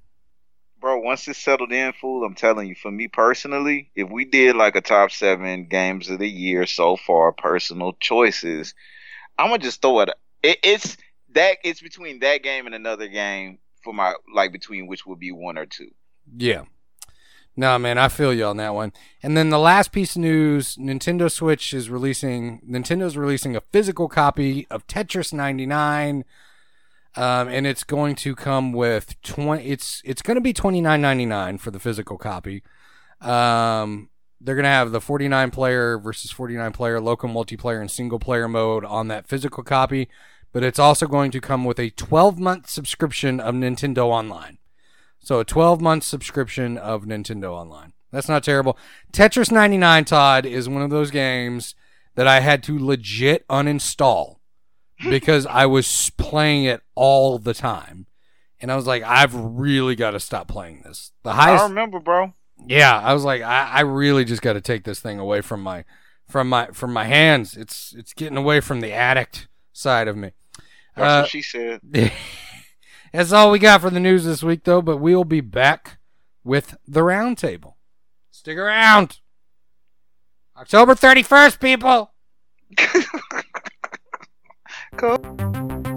[0.79, 4.55] Bro, once it's settled in, fool, I'm telling you, for me personally, if we did
[4.55, 8.73] like a top seven games of the year so far, personal choices,
[9.41, 10.09] I'm gonna just throw it.
[10.43, 10.97] it it's
[11.33, 15.31] that it's between that game and another game for my like between which would be
[15.31, 15.89] one or two.
[16.37, 16.63] Yeah.
[17.57, 18.93] No, man, I feel you on that one.
[19.21, 24.07] And then the last piece of news, Nintendo Switch is releasing Nintendo's releasing a physical
[24.07, 26.23] copy of Tetris 99.
[27.17, 31.71] Um, and it's going to come with 20 it's it's going to be 29.99 for
[31.71, 32.63] the physical copy.
[33.19, 34.09] Um,
[34.43, 38.47] they're going to have the 49 player versus 49 player local multiplayer and single player
[38.47, 40.09] mode on that physical copy,
[40.51, 44.57] but it's also going to come with a 12 month subscription of Nintendo Online.
[45.19, 47.93] So a 12 month subscription of Nintendo Online.
[48.11, 48.77] That's not terrible.
[49.13, 51.75] Tetris 99, Todd, is one of those games
[52.15, 54.37] that I had to legit uninstall
[55.09, 58.07] because I was playing it all the time.
[58.59, 61.11] And I was like, I've really got to stop playing this.
[61.23, 62.33] The highest I remember, bro.
[62.67, 65.61] Yeah, I was like, I, I really just got to take this thing away from
[65.61, 65.83] my,
[66.27, 67.55] from my, from my hands.
[67.57, 70.31] It's, it's getting away from the addict side of me.
[70.95, 71.81] That's Uh, what she said.
[73.13, 74.81] That's all we got for the news this week, though.
[74.81, 75.97] But we'll be back
[76.43, 77.73] with the roundtable.
[78.31, 79.19] Stick around.
[80.57, 82.11] October 31st, people.
[85.01, 85.90] Welcome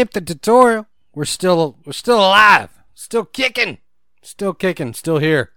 [0.00, 0.86] Skip the Tutorial.
[1.14, 3.76] We're still we're still alive, still kicking,
[4.22, 5.50] still kicking, still here,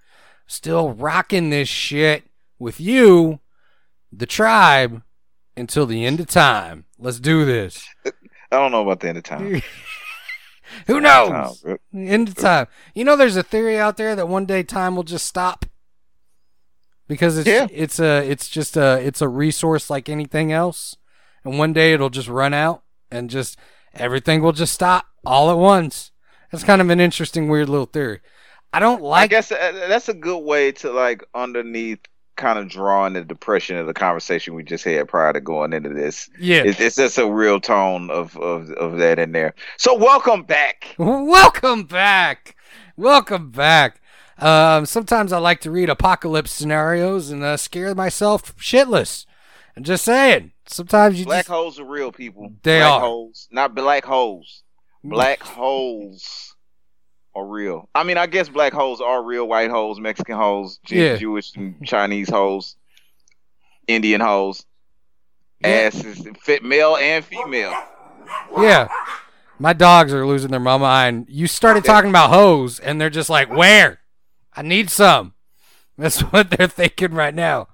[0.48, 2.26] still rocking this shit
[2.60, 3.40] with you,
[4.12, 5.02] the tribe,
[5.56, 6.84] until the end of time.
[7.00, 7.88] Let's do this.
[8.06, 8.12] I
[8.52, 9.62] don't know about the end of time.
[10.88, 11.64] Who knows?
[11.96, 12.68] End of time.
[12.94, 15.66] You know, there's a theory out there that one day time will just stop
[17.08, 17.68] because it's Yeah.
[17.72, 20.98] it's a it's just a it's a resource like anything else,
[21.46, 23.58] and one day it'll just run out and just
[23.94, 26.12] everything will just stop all at once.
[26.52, 28.22] That's kind of an interesting, weird little theory.
[28.72, 29.24] I don't like.
[29.24, 32.00] I guess uh, that's a good way to like underneath
[32.36, 35.90] kind of drawing the depression of the conversation we just had prior to going into
[35.90, 36.30] this.
[36.40, 36.64] Yeah.
[36.66, 39.54] It's, it's just a real tone of, of of that in there.
[39.78, 40.96] So welcome back.
[40.98, 42.56] Welcome back.
[42.98, 44.02] Welcome back.
[44.40, 49.26] Um, sometimes I like to read apocalypse scenarios and uh, scare myself shitless.
[49.76, 50.52] I'm just saying.
[50.68, 52.52] Sometimes you just Black just holes are real people.
[52.64, 53.00] They black are.
[53.02, 54.64] holes, not black holes.
[55.04, 56.56] Black holes
[57.36, 57.90] are real.
[57.96, 59.48] I mean, I guess black holes are real.
[59.48, 61.18] White holes, Mexican holes, Yeah.
[61.18, 62.76] Jewish and Chinese holes,
[63.88, 64.66] Indian holes,
[65.62, 65.70] Yeah.
[65.92, 67.74] asses, fit male and female.
[68.60, 68.88] yeah.
[69.60, 71.28] My dogs are losing their mind.
[71.30, 74.00] You started talking about hoes, and they're just like, "Where?
[74.54, 75.34] I need some."
[75.98, 77.68] That's what they're thinking right now.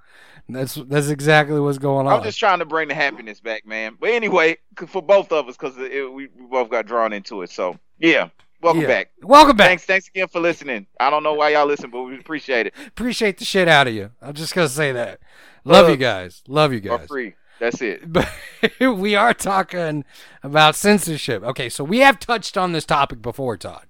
[0.50, 2.14] That's that's exactly what's going on.
[2.14, 3.98] I'm just trying to bring the happiness back, man.
[4.00, 7.52] But anyway, for both of us, because we, we both got drawn into it.
[7.52, 8.30] So yeah,
[8.62, 8.88] welcome Yeah.
[8.88, 9.12] back.
[9.22, 9.68] Welcome back.
[9.68, 10.88] Thanks, thanks again for listening.
[11.00, 12.74] I don't know why y'all listen, but we appreciate it.
[12.88, 14.10] Appreciate the shit out of you.
[14.22, 15.20] I'm just gonna say that.
[15.66, 16.42] Love Uh, you guys.
[16.48, 17.08] Love you guys.
[17.08, 17.36] free.
[17.60, 18.02] That's it.
[18.12, 18.28] but
[18.80, 20.04] we are talking
[20.42, 21.44] about censorship.
[21.44, 23.86] Okay, so we have touched on this topic before, Todd.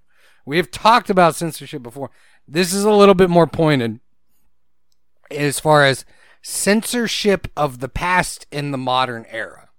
[0.46, 2.10] We have talked about censorship before.
[2.48, 4.00] This is a little bit more pointed
[5.32, 6.04] as far as
[6.42, 9.70] censorship of the past in the modern era.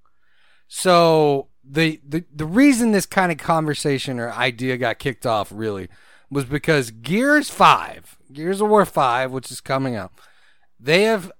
[0.69, 5.89] So the the, the reason this kind of conversation or idea got kicked off really
[6.31, 10.13] was because Gears 5, Gears of War 5, which is coming out,
[10.79, 11.33] they have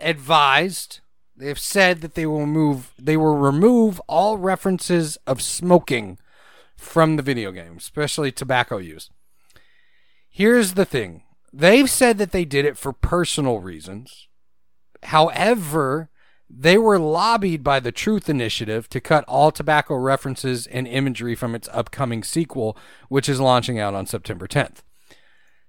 [0.00, 1.00] advised
[1.36, 6.18] they have said that they will remove they will remove all references of smoking
[6.76, 9.10] from the video game, especially tobacco use.
[10.28, 11.22] Here's the thing.
[11.52, 14.28] They've said that they did it for personal reasons.
[15.04, 16.10] However,
[16.48, 21.54] they were lobbied by the Truth Initiative to cut all tobacco references and imagery from
[21.54, 22.76] its upcoming sequel,
[23.08, 24.82] which is launching out on September 10th.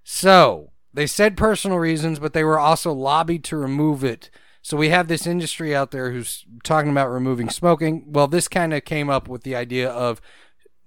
[0.04, 4.30] So, they said personal reasons, but they were also lobbied to remove it.
[4.62, 8.04] So, we have this industry out there who's talking about removing smoking.
[8.08, 10.22] Well, this kind of came up with the idea of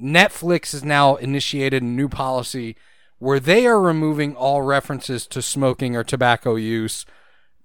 [0.01, 2.77] Netflix has now initiated a new policy
[3.19, 7.07] where they are removing all references to smoking or tobacco use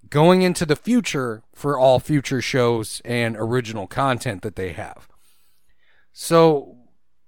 [0.09, 5.07] going into the future for all future shows and original content that they have.
[6.13, 6.77] So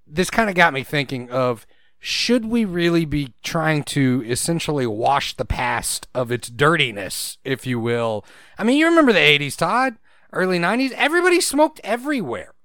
[0.05, 1.65] this kind of got me thinking of
[1.99, 7.79] should we really be trying to essentially wash the past of its dirtiness, if you
[7.79, 8.25] will?
[8.57, 9.95] I mean, you remember the 80s, Todd?
[10.33, 10.91] Early 90s?
[10.91, 12.55] Everybody smoked everywhere.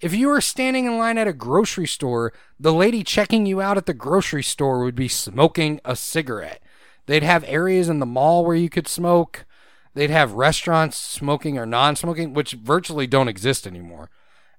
[0.00, 3.76] If you were standing in line at a grocery store, the lady checking you out
[3.76, 6.61] at the grocery store would be smoking a cigarette.
[7.06, 9.44] They'd have areas in the mall where you could smoke.
[9.94, 14.10] They'd have restaurants smoking or non-smoking, which virtually don't exist anymore.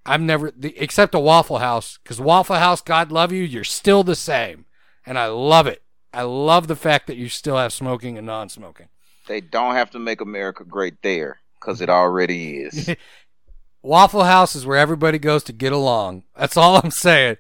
[0.05, 4.03] I've never, the, except a Waffle House, because Waffle House, God love you, you're still
[4.03, 4.65] the same,
[5.05, 5.81] and I love it.
[6.13, 8.89] I love the fact that you still have smoking and non-smoking.
[9.27, 12.93] They don't have to make America great there, because it already is.
[13.81, 16.23] Waffle House is where everybody goes to get along.
[16.37, 17.37] That's all I'm saying.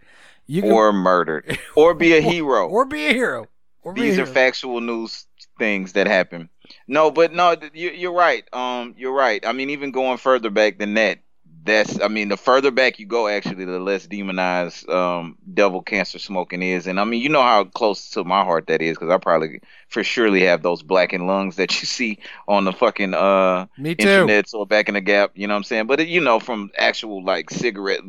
[0.47, 1.57] You can, or murdered.
[1.75, 2.67] Or be a hero.
[2.67, 3.47] or be a hero.
[3.83, 5.25] Or be a These are factual news
[5.59, 6.49] things that happen.
[6.87, 8.47] No, but no, you, you're right.
[8.53, 9.45] Um, you're right.
[9.45, 11.19] I mean, even going further back than that,
[11.65, 11.99] that's.
[12.01, 16.61] I mean, the further back you go, actually, the less demonized um, devil cancer smoking
[16.61, 16.87] is.
[16.87, 19.61] And I mean, you know how close to my heart that is, because I probably
[19.89, 24.07] for surely have those blackened lungs that you see on the fucking uh Me too.
[24.07, 25.31] internet or back in the gap.
[25.35, 25.87] You know what I'm saying?
[25.87, 28.01] But you know, from actual like cigarette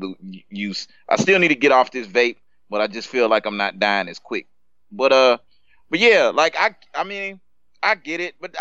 [0.51, 2.37] use, I still need to get off this vape,
[2.71, 4.47] but I just feel like I'm not dying as quick.
[4.91, 5.39] But uh,
[5.91, 7.41] but yeah, like I, I mean,
[7.83, 8.57] I get it, but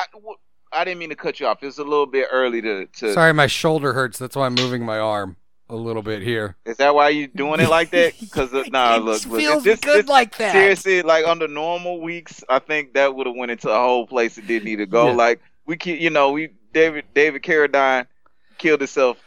[0.72, 1.64] I didn't mean to cut you off.
[1.64, 3.14] It's a little bit early to to.
[3.14, 4.18] Sorry, my shoulder hurts.
[4.18, 5.38] That's why I'm moving my arm
[5.70, 6.56] a little bit here.
[6.66, 8.20] Is that why you're doing it like that?
[8.20, 10.52] Because uh, nah, It look, look, feels this, good this, like that.
[10.52, 14.38] Seriously, like under normal weeks, I think that would have went into a whole place
[14.38, 15.08] it didn't need to go.
[15.08, 15.16] Yeah.
[15.16, 18.08] Like we, you know, we David David Carradine
[18.58, 19.18] killed himself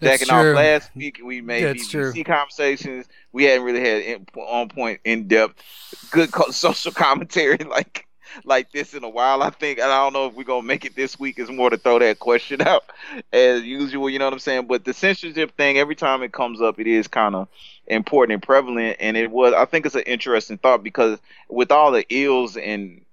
[0.00, 0.54] That's backing off true.
[0.54, 1.20] last week.
[1.24, 2.12] We made That's true.
[2.24, 3.06] Conversations.
[3.32, 5.62] We hadn't really had in, on point, in depth,
[6.10, 8.06] good co- social commentary like
[8.44, 9.42] like this in a while.
[9.42, 11.38] I think, and I don't know if we're gonna make it this week.
[11.38, 12.84] Is more to throw that question out
[13.32, 14.10] as usual.
[14.10, 14.66] You know what I'm saying?
[14.66, 17.48] But the censorship thing, every time it comes up, it is kind of
[17.86, 18.96] important and prevalent.
[19.00, 21.18] And it was, I think, it's an interesting thought because
[21.48, 23.03] with all the ills and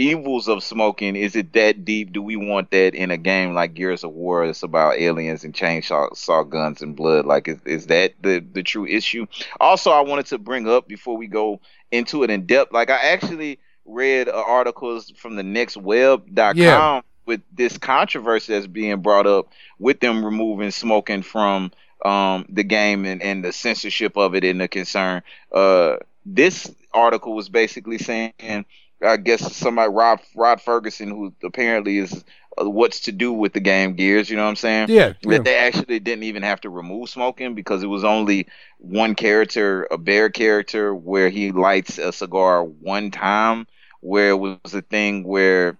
[0.00, 2.12] evils of smoking, is it that deep?
[2.12, 4.44] Do we want that in a game like Gears of War?
[4.44, 7.26] It's about aliens and chainsaw saw guns and blood.
[7.26, 9.26] Like, is, is that the the true issue?
[9.60, 12.72] Also, I wanted to bring up before we go into it in depth.
[12.72, 17.00] Like, I actually read uh, articles from the nextweb.com Yeah.
[17.26, 19.48] with this controversy that's being brought up
[19.78, 21.72] with them removing smoking from
[22.04, 25.22] um, the game and, and the censorship of it and the concern.
[25.52, 28.64] Uh, this article was basically saying,
[29.02, 32.24] I guess somebody Rod Rod Fergusson, who apparently is
[32.60, 34.30] uh, what's to do with the game Gears.
[34.30, 34.90] You know what I'm saying?
[34.90, 35.38] Yeah, yeah.
[35.38, 38.46] That they actually didn't even have to remove smoking because it was only
[38.78, 43.66] one character, a bear character, where he lights a cigar one time.
[44.02, 45.78] Where it was a thing where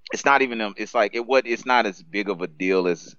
[0.00, 2.86] it's not even um, it's like it what it's not as big of a deal
[2.88, 3.16] as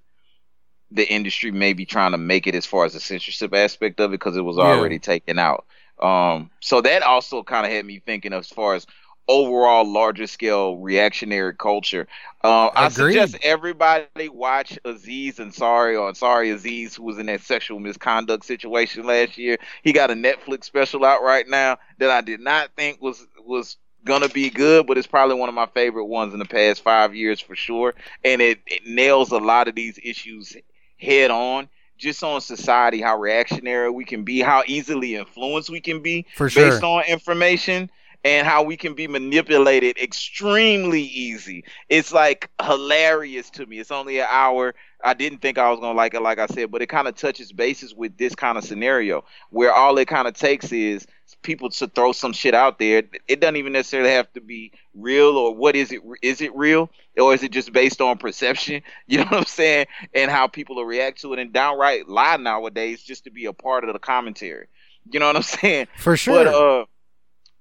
[0.91, 4.12] the industry may be trying to make it as far as the censorship aspect of
[4.12, 4.66] it because it was Yeah.
[4.66, 5.66] already taken out.
[6.00, 8.86] Um, so that also kind of had me thinking as far as
[9.28, 12.08] overall larger scale reactionary culture.
[12.44, 13.14] Uh, I Agreed.
[13.14, 19.06] suggest everybody watch Aziz Ansari or Ansari Aziz, who was in that sexual misconduct situation
[19.06, 19.58] last year.
[19.84, 23.78] He got a Netflix special out right now that I did not think was was
[24.06, 27.16] gonna be good, but it's probably one of my favorite ones in the past five
[27.16, 27.94] years for sure.
[28.24, 30.56] And it, it nails a lot of these issues
[31.00, 31.70] head on.
[31.96, 36.50] Just on society, how reactionary we can be, how easily influenced we can be For
[36.50, 36.72] sure.
[36.72, 37.90] based on information
[38.24, 41.64] and how we can be manipulated extremely easy.
[41.90, 43.80] It's like hilarious to me.
[43.80, 44.74] It's only an hour.
[45.04, 47.16] I didn't think I was gonna like it, like I said, but it kind of
[47.16, 51.06] touches bases with this kind of scenario where all it kind of takes is
[51.42, 53.04] people to throw some shit out there.
[53.28, 56.02] It doesn't even necessarily have to be real or what is it?
[56.22, 58.82] Is it real or is it just based on perception?
[59.08, 59.88] You know what I'm saying?
[60.14, 63.54] And how people will react to it and downright lie nowadays just to be a
[63.54, 64.68] part of the commentary.
[65.12, 65.88] You know what I'm saying?
[65.98, 66.46] For sure.
[66.46, 66.86] But uh,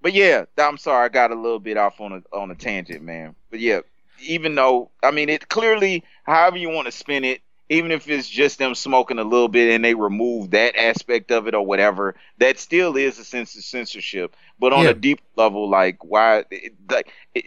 [0.02, 3.02] but yeah, I'm sorry, I got a little bit off on a on a tangent,
[3.02, 3.34] man.
[3.50, 3.80] But yeah,
[4.26, 8.28] even though I mean it clearly, however you want to spin it, even if it's
[8.28, 12.16] just them smoking a little bit and they remove that aspect of it or whatever,
[12.38, 14.36] that still is a sense of censorship.
[14.58, 14.90] But on Yeah.
[14.90, 17.08] a deep level, like why, it, like.
[17.34, 17.44] It,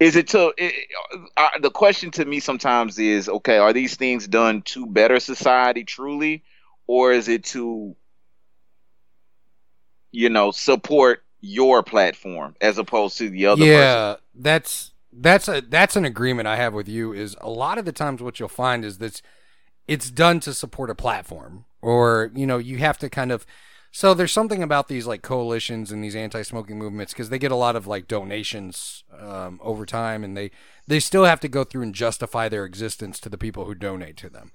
[0.00, 0.74] is it to it,
[1.36, 5.84] uh, the question to me sometimes is okay are these things done to better society
[5.84, 6.42] truly
[6.88, 7.94] or is it to
[10.10, 15.60] you know support your platform as opposed to the other person yeah, that's that's a
[15.60, 17.12] that's an agreement I have with you.
[17.12, 19.20] Is a lot of the times what you'll find is that
[19.86, 23.44] it's done to support a platform, or you know you have to kind of.
[23.94, 27.56] So there's something about these like coalitions and these anti-smoking movements because they get a
[27.56, 30.50] lot of like donations um, over time, and they
[30.86, 34.16] they still have to go through and justify their existence to the people who donate
[34.16, 34.50] to them,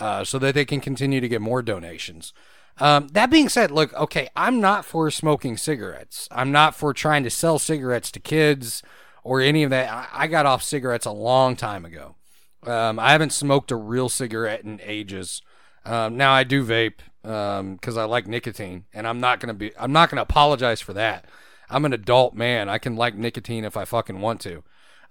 [0.00, 2.32] uh, so that they can continue to get more donations.
[2.78, 6.28] Um, that being said, look, okay, I'm not for smoking cigarettes.
[6.30, 8.82] I'm not for trying to sell cigarettes to kids
[9.22, 9.90] or any of that.
[9.92, 12.16] I, I got off cigarettes a long time ago.
[12.64, 15.42] Um, I haven't smoked a real cigarette in ages.
[15.84, 19.72] Um, now I do vape because I like nicotine, and I'm not gonna be.
[19.78, 21.24] I'm not gonna apologize for that.
[21.68, 22.68] I'm an adult man.
[22.68, 24.62] I can like nicotine if I fucking want to.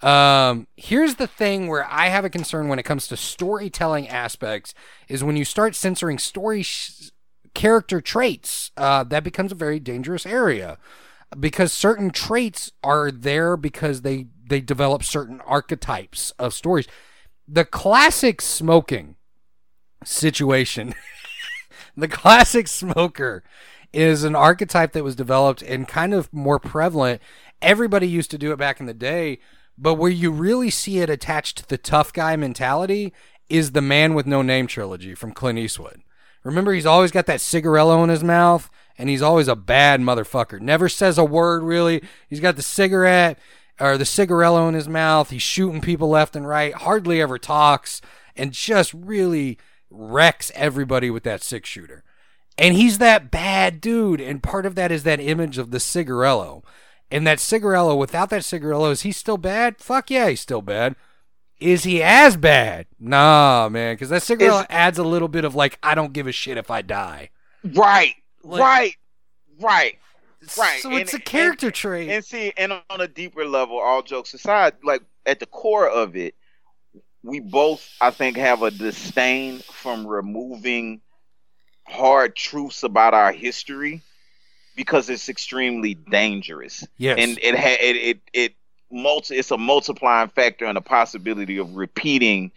[0.08, 4.74] Um, here's the thing where I have a concern when it comes to storytelling aspects
[5.08, 7.12] is when you start censoring story sh-
[7.54, 8.72] character traits.
[8.78, 10.78] Uh, that becomes a very dangerous area
[11.40, 16.88] because certain traits are there because they they develop certain archetypes of stories.
[17.48, 19.16] The classic smoking
[20.04, 20.94] situation,
[21.98, 23.44] the classic smoker
[23.94, 27.22] is an archetype that was developed and kind of more prevalent.
[27.62, 29.40] Everybody used to do it back in the day,
[29.78, 33.14] but where you really see it attached to the tough guy mentality
[33.50, 36.02] is the Man with No Name trilogy from Clint Eastwood.
[36.44, 40.60] Remember, he's always got that cigarillo in his mouth, and he's always a bad motherfucker.
[40.60, 42.02] Never says a word really.
[42.28, 43.38] He's got the cigarette
[43.80, 45.30] or the cigarillo in his mouth.
[45.30, 46.74] He's shooting people left and right.
[46.74, 48.02] Hardly ever talks,
[48.36, 49.58] and just really
[49.90, 52.04] wrecks everybody with that six shooter.
[52.58, 56.64] And he's that bad dude, and part of that is that image of the cigarillo.
[57.10, 59.80] And that cigarillo, without that cigarillo, is he still bad?
[59.80, 60.96] Fuck yeah, he's still bad.
[61.62, 62.88] Is he as bad?
[63.00, 66.28] Nah, man, because that cigarillo Is- adds a little bit of like, I don't give
[66.28, 67.30] a shit if I die.
[67.64, 68.96] right Like- right
[69.60, 69.98] right
[70.58, 72.10] Right, So and- it's a character trait.
[72.10, 76.16] and see and on a deeper level all jokes aside like at the core of
[76.16, 76.34] it
[77.24, 81.00] we both i think have a disdain from removing
[81.88, 84.02] hard truths about our history
[84.76, 87.18] because it's extremely dangerous yes.
[87.20, 88.56] and it ha- it it, it
[88.92, 92.52] multi- it's a multiplying factor and a possibility of repeating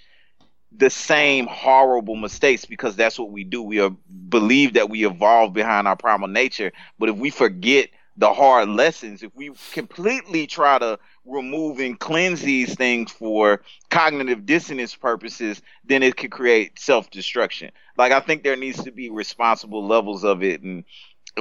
[0.76, 3.62] the same horrible mistakes because that's what we do.
[3.62, 3.90] We are,
[4.28, 9.22] believe that we evolve behind our primal nature, but if we forget the hard lessons,
[9.22, 16.02] if we completely try to remove and cleanse these things for cognitive dissonance purposes, then
[16.02, 17.70] it could create self destruction.
[17.96, 20.84] Like I think there needs to be responsible levels of it, and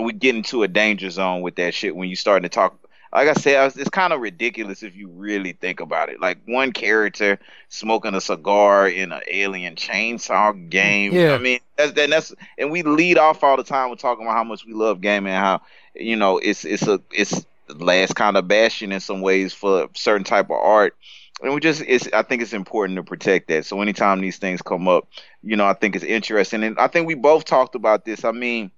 [0.02, 2.80] we get into a danger zone with that shit when you starting to talk.
[3.14, 6.20] Like I said, it's kind of ridiculous if you really think about it.
[6.20, 7.38] Like one character
[7.70, 11.14] smoking a cigar in an alien chainsaw game.
[11.14, 11.34] Yeah.
[11.34, 14.36] I mean, that's and that's and we lead off all the time with talking about
[14.36, 15.62] how much we love gaming and how
[15.94, 19.90] you know it's it's a it's the last kind of bastion in some ways for
[19.94, 20.96] certain type of art.
[21.44, 23.68] And we just it's I think it's important to protect that.
[23.68, 25.08] So anytime these things come up,
[25.44, 26.64] you know, I think it's interesting.
[26.64, 28.26] And I think we both talked about this.
[28.26, 28.72] I mean,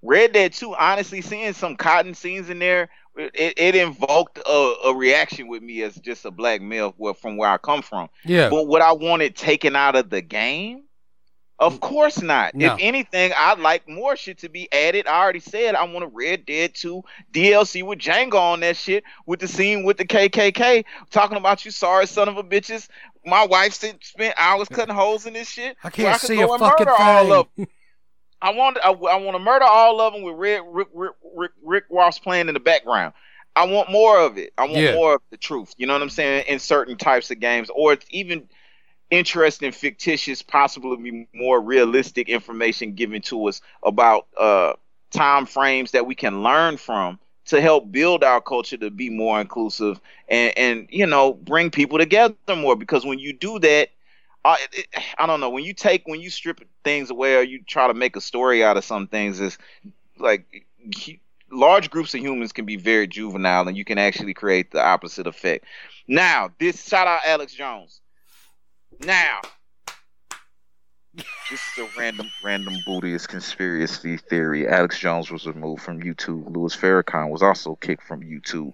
[0.00, 4.94] Red Dead 2, honestly, seeing some cotton scenes in there it, it invoked a, a
[4.94, 8.08] reaction with me as just a black male well, from where I come from.
[8.24, 8.50] Yeah.
[8.50, 10.84] But what I wanted taken out of the game,
[11.58, 12.54] of course not.
[12.54, 12.74] No.
[12.74, 15.06] If anything, I'd like more shit to be added.
[15.06, 17.02] I already said I want a Red Dead 2
[17.32, 21.70] DLC with Django on that shit, with the scene with the KKK talking about you
[21.70, 22.88] sorry son of a bitches.
[23.24, 25.76] My wife spent hours cutting holes in this shit.
[25.82, 27.68] I can't could see a fucking murder all of thing.
[28.44, 31.52] I want I, I want to murder all of them with Red Rick Rick Rick,
[31.62, 33.14] Rick Ross playing in the background.
[33.56, 34.52] I want more of it.
[34.58, 34.90] I want Yeah.
[34.90, 35.74] more of the truth.
[35.78, 36.44] You know what I'm saying?
[36.48, 38.48] In certain types of games, or it's even
[39.10, 44.74] interesting, fictitious, possibly more realistic information given to us about uh,
[45.12, 49.40] time frames that we can learn from to help build our culture to be more
[49.40, 52.76] inclusive and and you know bring people together more.
[52.76, 53.90] Because when you do that,
[54.44, 54.86] uh, it,
[55.18, 57.94] I don't know when you take when you strip things away or you try to
[57.94, 59.58] make a story out of some things, is
[60.18, 60.66] like
[61.04, 61.18] hu-
[61.50, 65.26] large groups of humans can be very juvenile, and you can actually create the opposite
[65.26, 65.64] effect.
[66.06, 68.00] Now, this shout out Alex Jones.
[69.00, 69.40] Now,
[71.14, 74.68] this is a random random Buddhist conspiracy theory.
[74.68, 76.54] Alex Jones was removed from YouTube.
[76.54, 78.72] Louis Farrakhan was also kicked from YouTube.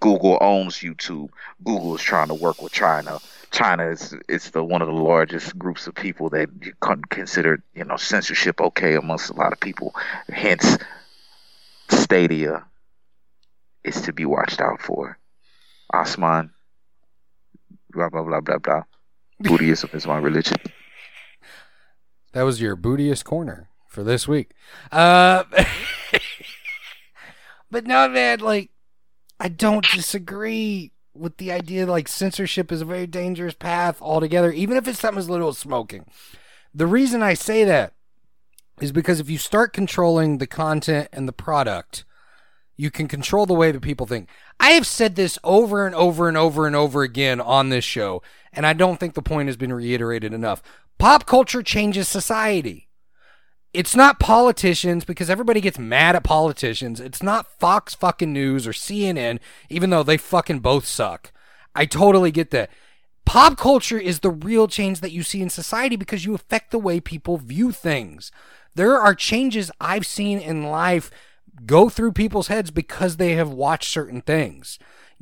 [0.00, 1.30] Google owns YouTube.
[1.64, 3.18] Google is trying to work with China.
[3.50, 7.62] China is it's the one of the largest groups of people that you con- consider
[7.74, 9.94] you know censorship okay amongst a lot of people.
[10.28, 10.78] Hence,
[11.88, 12.64] Stadia
[13.84, 15.18] is to be watched out for.
[15.92, 16.50] Osman,
[17.90, 18.82] blah blah blah blah blah.
[19.40, 20.56] Buddhism is my religion.
[22.32, 24.50] That was your bootiest corner for this week.
[24.92, 25.44] Uh,
[27.70, 28.70] but no, man, like,
[29.38, 34.76] I don't disagree with the idea like censorship is a very dangerous path altogether, even
[34.76, 36.06] if it's something as little as smoking.
[36.74, 37.94] The reason I say that
[38.80, 42.04] is because if you start controlling the content and the product,
[42.76, 44.28] you can control the way that people think.
[44.60, 48.22] I have said this over and over and over and over again on this show,
[48.52, 50.62] and I don't think the point has been reiterated enough.
[50.98, 52.85] Pop culture changes society.
[53.76, 56.98] It's not politicians because everybody gets mad at politicians.
[56.98, 61.30] It's not Fox fucking News or CNN, even though they fucking both suck.
[61.74, 62.70] I totally get that.
[63.26, 66.78] Pop culture is the real change that you see in society because you affect the
[66.78, 68.32] way people view things.
[68.74, 71.10] There are changes I've seen in life
[71.66, 74.78] go through people's heads because they have watched certain things.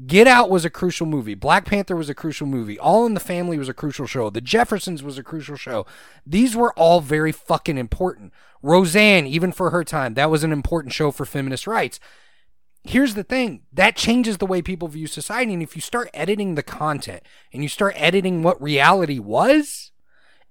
[0.07, 1.35] Get Out was a crucial movie.
[1.35, 2.79] Black Panther was a crucial movie.
[2.79, 4.29] All in the Family was a crucial show.
[4.29, 5.87] The Jeffersons was a crucial show.
[6.27, 8.33] These were all very fucking important.
[8.61, 12.01] Roseanne, even for her time, that was an important show for feminist rights.
[12.83, 15.55] Here's the thing that changes the way people view society.
[15.55, 17.23] And if you start editing the content
[17.53, 19.93] and you start editing what reality was,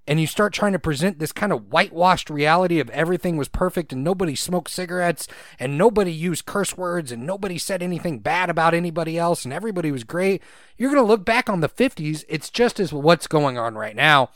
[0.06, 3.92] and you start trying to present this kind of whitewashed reality of everything was perfect
[3.92, 5.26] and nobody smoked cigarettes
[5.58, 9.90] and nobody used curse words and nobody said anything bad about anybody else and everybody
[9.90, 10.42] was great,
[10.76, 12.24] you're going to look back on the 50s.
[12.28, 14.30] It's just as what's going on right now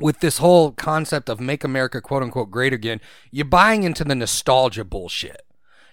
[0.00, 3.00] with this whole concept of make America quote unquote great again.
[3.30, 5.42] You're buying into the nostalgia bullshit.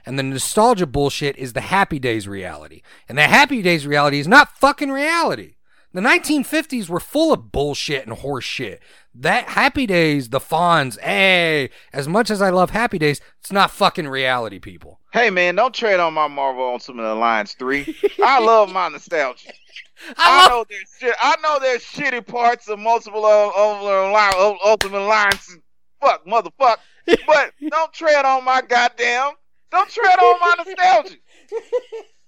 [0.05, 2.81] And the nostalgia bullshit is the happy days reality.
[3.07, 5.55] And the happy days reality is not fucking reality.
[5.91, 8.79] The 1950s were full of bullshit and horse shit.
[9.15, 13.71] That Happy Days, the Fonz, hey, as much as I love Happy Days, it's not
[13.71, 14.99] fucking reality, people.
[15.11, 17.95] Hey man, don't tread on my Marvel Ultimate Alliance three.
[18.23, 19.51] I love my nostalgia.
[20.17, 21.15] I, know there's shit.
[21.19, 25.57] I know there's shitty parts of multiple uh, Ultimate Alliance, Ultimate Alliance.
[25.99, 26.77] Fuck, motherfuck.
[27.25, 29.31] But don't tread on my goddamn.
[29.71, 31.15] Don't tread on my nostalgia.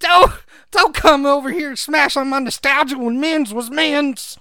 [0.00, 0.32] Don't
[0.70, 4.38] don't come over here and smash on my nostalgia when men's was men's.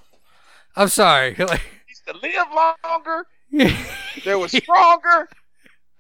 [0.76, 1.36] I'm sorry.
[1.40, 2.48] Like, Used to live
[2.84, 3.26] longer.
[4.26, 5.30] They were stronger,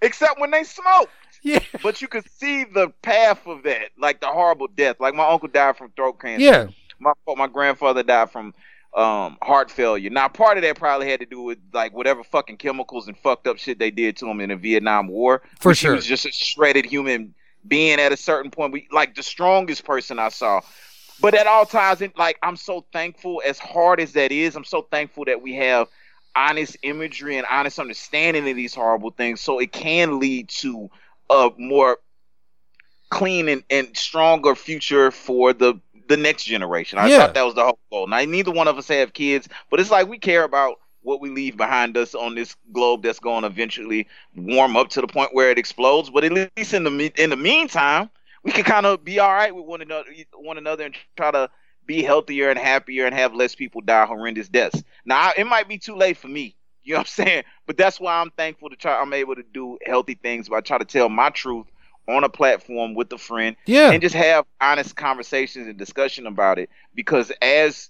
[0.02, 1.12] except when they smoked.
[1.44, 4.98] yeah, But you could see the path of that, like the horrible death.
[5.00, 6.44] Like my uncle died from throat cancer.
[6.44, 6.68] yeah,
[7.00, 8.54] my my grandfather died from
[8.96, 10.10] um heart failure.
[10.10, 13.48] Now part of that probably had to do with like whatever fucking chemicals and fucked
[13.48, 15.42] up shit they did to him in the Vietnam War.
[15.60, 15.92] For sure.
[15.92, 17.34] He was just a shredded human
[17.68, 18.74] being at a certain point.
[18.74, 20.62] We like the strongest person I saw.
[21.20, 24.64] But at all times, it, like I'm so thankful, as hard as that is, I'm
[24.64, 25.88] so thankful that we have
[26.36, 30.90] honest imagery and honest understanding of these horrible things, so it can lead to
[31.30, 31.98] a more
[33.10, 35.76] clean and, and stronger future for the
[36.08, 37.00] the next generation.
[37.00, 37.20] I Yeah.
[37.20, 38.08] thought that was the whole goal.
[38.08, 40.78] Now neither one of us have kids, but it's like we care about
[41.08, 44.06] what we leave behind us on this globe that's going to eventually
[44.36, 46.10] warm up to the point where it explodes.
[46.10, 48.10] But at least in the in the meantime,
[48.44, 51.50] we can kind of be all right with one another, one another, and try to
[51.86, 54.84] be healthier and happier and have less people die horrendous deaths.
[55.06, 56.56] Now it might be too late for me.
[56.84, 57.44] You know what I'm saying?
[57.66, 59.00] But that's why I'm thankful to try.
[59.00, 61.68] I'm able to do healthy things by trying to tell my truth
[62.10, 63.92] on a platform with a friend Yeah.
[63.92, 67.90] and just have honest conversations and discussion about it because as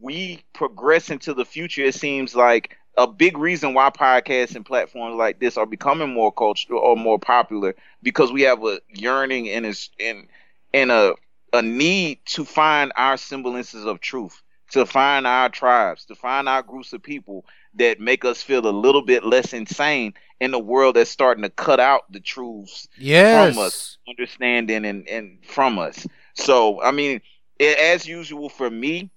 [0.00, 5.16] we progress into the future it seems like a big reason why podcasts and platforms
[5.16, 9.66] like this are becoming more cultural or more popular because we have a yearning and
[9.66, 10.26] is and
[10.72, 11.14] and a
[11.52, 16.62] a need to find our semblances of truth to find our tribes to find our
[16.62, 17.44] groups of people
[17.74, 21.50] that make us feel a little bit less insane in a world that's starting to
[21.50, 23.18] cut out the truths Yes.
[23.22, 26.06] from us, understanding and, and from us.
[26.34, 27.20] So, I mean,
[27.60, 29.10] as usual for me,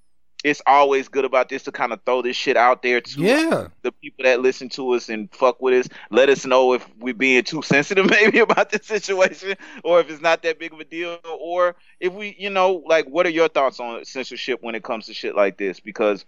[0.43, 3.67] it's always good about this to kind of throw this shit out there to Yeah.
[3.81, 5.89] the people that listen to us and fuck with us.
[6.11, 10.21] Let us know if we're being too sensitive maybe about the situation or if it's
[10.21, 13.49] not that big of a deal or if we, you know, like what are your
[13.49, 15.79] thoughts on censorship when it comes to shit like this?
[15.81, 16.23] Because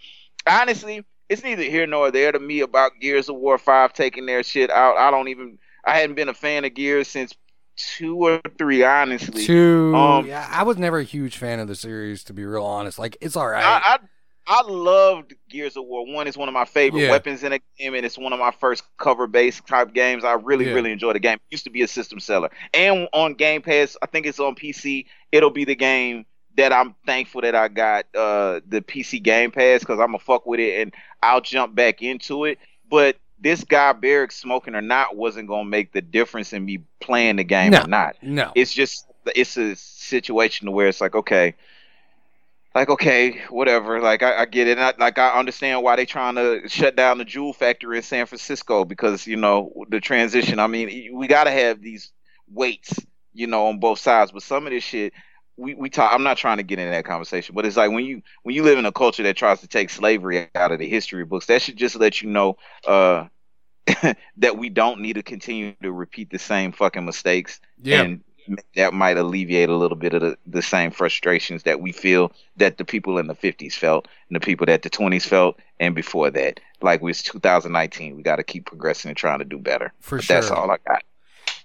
[0.45, 4.43] honestly, it's neither here nor there to me about Gears of War 5 taking their
[4.43, 4.97] shit out.
[4.97, 7.33] I don't even I hadn't been a fan of Gears since
[7.77, 9.45] 2 or 3 honestly.
[9.45, 9.95] Two.
[9.95, 12.99] Um, yeah, I was never a huge fan of the series, to be real honest.
[12.99, 13.63] Like, it's all right.
[13.63, 13.97] I, I
[14.47, 16.05] I loved Gears of War.
[16.11, 17.11] One is one of my favorite Yeah.
[17.11, 20.23] weapons in a game, and it's one of my first cover based type games.
[20.25, 20.73] I really, Yeah.
[20.73, 21.35] really enjoy the game.
[21.35, 22.49] It used to be a system seller.
[22.73, 25.05] And on Game Pass, I think it's on PC.
[25.31, 26.25] It'll be the game
[26.57, 30.45] that I'm thankful that I got uh the PC Game Pass because I'm gonna fuck
[30.45, 32.57] with it and I'll jump back into it.
[32.89, 37.37] But this guy Barrick smoking or not wasn't gonna make the difference in me playing
[37.37, 37.81] the game No.
[37.81, 38.51] or not no.
[38.55, 39.05] it's just
[39.35, 41.55] it's a situation where it's like okay
[42.73, 46.35] like okay whatever like i, I get it I, like i understand why they trying
[46.35, 50.67] to shut down the Juul factory in san francisco because you know the transition i
[50.67, 52.11] mean we got to have these
[52.51, 52.93] weights
[53.33, 55.13] you know on both sides but some of this shit
[55.57, 58.05] we, we talk i'm not trying to get into that conversation but it's like when
[58.05, 60.87] you when you live in a culture that tries to take slavery out of the
[60.87, 62.57] history books that should just let you know
[62.87, 63.25] uh
[64.37, 67.59] that we don't need to continue to repeat the same fucking mistakes.
[67.81, 68.01] Yeah.
[68.01, 68.23] and
[68.75, 72.77] that might alleviate a little bit of the, the same frustrations that we feel that
[72.77, 76.31] the people in the 50s felt and the people that the 20s felt and before
[76.31, 76.59] that.
[76.81, 79.93] Like it's 2019 we got to keep progressing and trying to do better.
[79.99, 81.03] For But that's all i got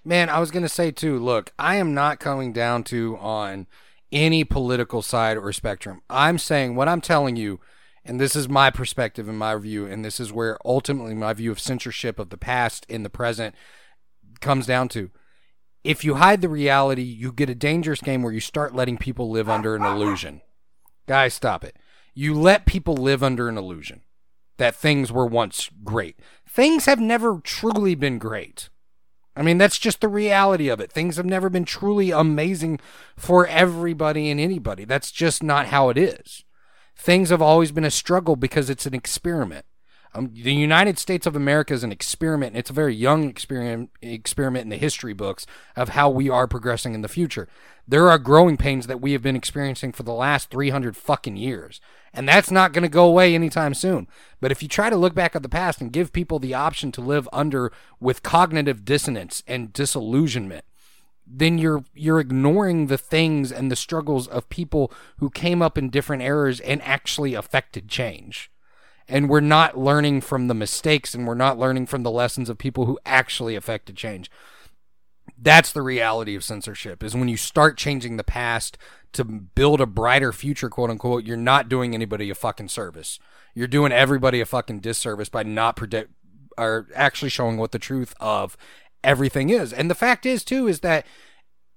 [0.07, 3.67] Man, I was going to say too, look, I am not coming down to on
[4.09, 6.01] any political side or spectrum.
[6.09, 7.59] I'm saying what I'm telling you,
[8.05, 11.51] and this is my perspective and my view, and this is where ultimately my view
[11.51, 13.53] of censorship of the past in the present
[14.39, 15.11] comes down to.
[15.83, 19.29] If you hide the reality, you get a dangerous game where you start letting people
[19.29, 20.39] live under an illusion.
[21.05, 21.75] Guys, stop it.
[22.13, 24.03] You let people live under an illusion
[24.55, 26.17] that things were once great.
[26.47, 28.69] Things have never truly been great.
[29.37, 30.91] I mean, that's just the reality of it.
[30.91, 32.79] Things have never been truly amazing
[33.15, 34.83] for everybody and anybody.
[34.83, 36.43] That's just not how it is.
[36.95, 39.65] Things have always been a struggle because it's an experiment.
[40.17, 43.91] Um, the United States of America is an experiment, and it's a very young experiment,
[44.01, 45.45] experiment in the history books
[45.75, 47.47] of how we are progressing in the future.
[47.87, 51.79] There are growing pains that we have been experiencing for the last 300 fucking years,
[52.13, 54.07] and that's not going to go away anytime soon.
[54.41, 56.91] But if you try to look back at the past and give people the option
[56.93, 60.65] to live under with cognitive dissonance and disillusionment,
[61.27, 65.91] then you're you're ignoring the things and the struggles of people who came up in
[65.91, 68.49] different eras and actually affected change.
[69.07, 72.57] And we're not learning from the mistakes and we're not learning from the lessons of
[72.57, 74.29] people who actually affected change.
[75.37, 78.77] That's the reality of censorship is when you start changing the past
[79.13, 83.19] to build a brighter future, quote unquote, you're not doing anybody a fucking service.
[83.53, 86.11] You're doing everybody a fucking disservice by not predict
[86.57, 88.57] or actually showing what the truth of
[89.03, 89.71] everything is.
[89.71, 91.05] And the fact is too is that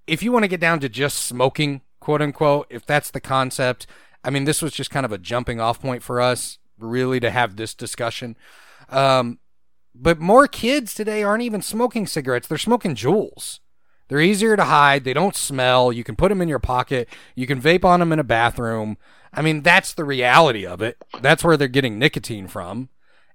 [0.07, 3.86] if you want to get down to just smoking, quote unquote, if that's the concept,
[4.24, 7.31] I mean, this was just kind of a jumping off point for us, really, to
[7.31, 8.36] have this discussion.
[8.89, 9.39] Um,
[9.94, 13.61] but more kids today aren't even smoking cigarettes; they're smoking Juuls.
[14.09, 15.05] They're easier to hide.
[15.05, 15.93] They don't smell.
[15.93, 17.09] You can put them in your pocket.
[17.36, 18.98] You can vape on them in a bathroom.
[19.32, 20.97] I mean, that's the reality of it.
[21.20, 22.89] That's where they're getting nicotine from.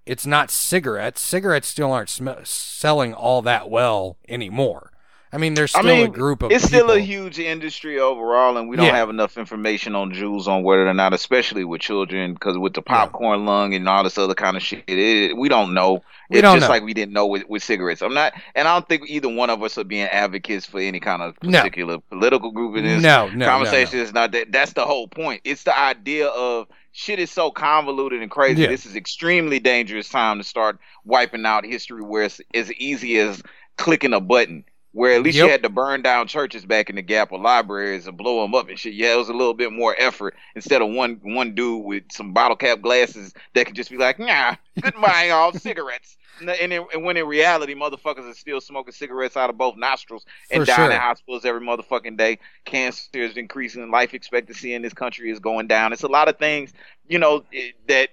[0.05, 1.22] It's not cigarettes.
[1.22, 4.91] Cigarettes still aren't sm- selling all that well anymore.
[5.35, 8.55] I mean, there's I still mean, a group of it's still a huge industry overall,
[8.57, 8.95] and we don't Yeah.
[8.95, 12.81] have enough information on Juuls on whether or not, especially with children, because with the
[12.81, 16.01] popcorn lung and all this other kind of shit, it, we don't know.
[16.29, 16.73] We it's don't just know.
[16.73, 18.01] like we didn't know with, with cigarettes.
[18.01, 21.01] I'm not, and I don't think either one of us are being advocates for any
[21.01, 21.59] kind of No.
[21.59, 23.99] particular political group in this No, no, no, conversation.
[23.99, 24.53] Is not that.
[24.53, 25.41] That's the whole point.
[25.43, 28.61] It's the idea of shit is so convoluted and crazy.
[28.61, 28.69] Yeah.
[28.69, 33.43] This is extremely dangerous time to start wiping out history where it's as easy as
[33.77, 34.63] clicking a button
[34.95, 35.43] Where at least Yep.
[35.45, 38.55] you had to burn down churches back in the Gap or libraries and blow them
[38.55, 38.93] up and shit.
[38.93, 42.31] Yeah, it was a little bit more effort instead of one one dude with some
[42.31, 46.15] bottle cap glasses that could just be like, nah, goodbye, all cigarettes.
[46.39, 49.76] And, and, in- and when in reality, motherfuckers are still smoking cigarettes out of both
[49.76, 50.91] nostrils and For dying sure.
[50.91, 52.39] in hospitals every motherfucking day.
[52.63, 53.91] Cancer is increasing.
[53.91, 55.91] Life expectancy in this country is going down.
[55.91, 56.72] It's a lot of things,
[57.07, 57.43] you know,
[57.89, 58.09] that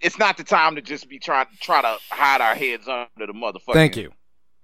[0.00, 3.32] it's not the time to just be trying try to hide our heads under the
[3.32, 4.12] motherfucking Thank you.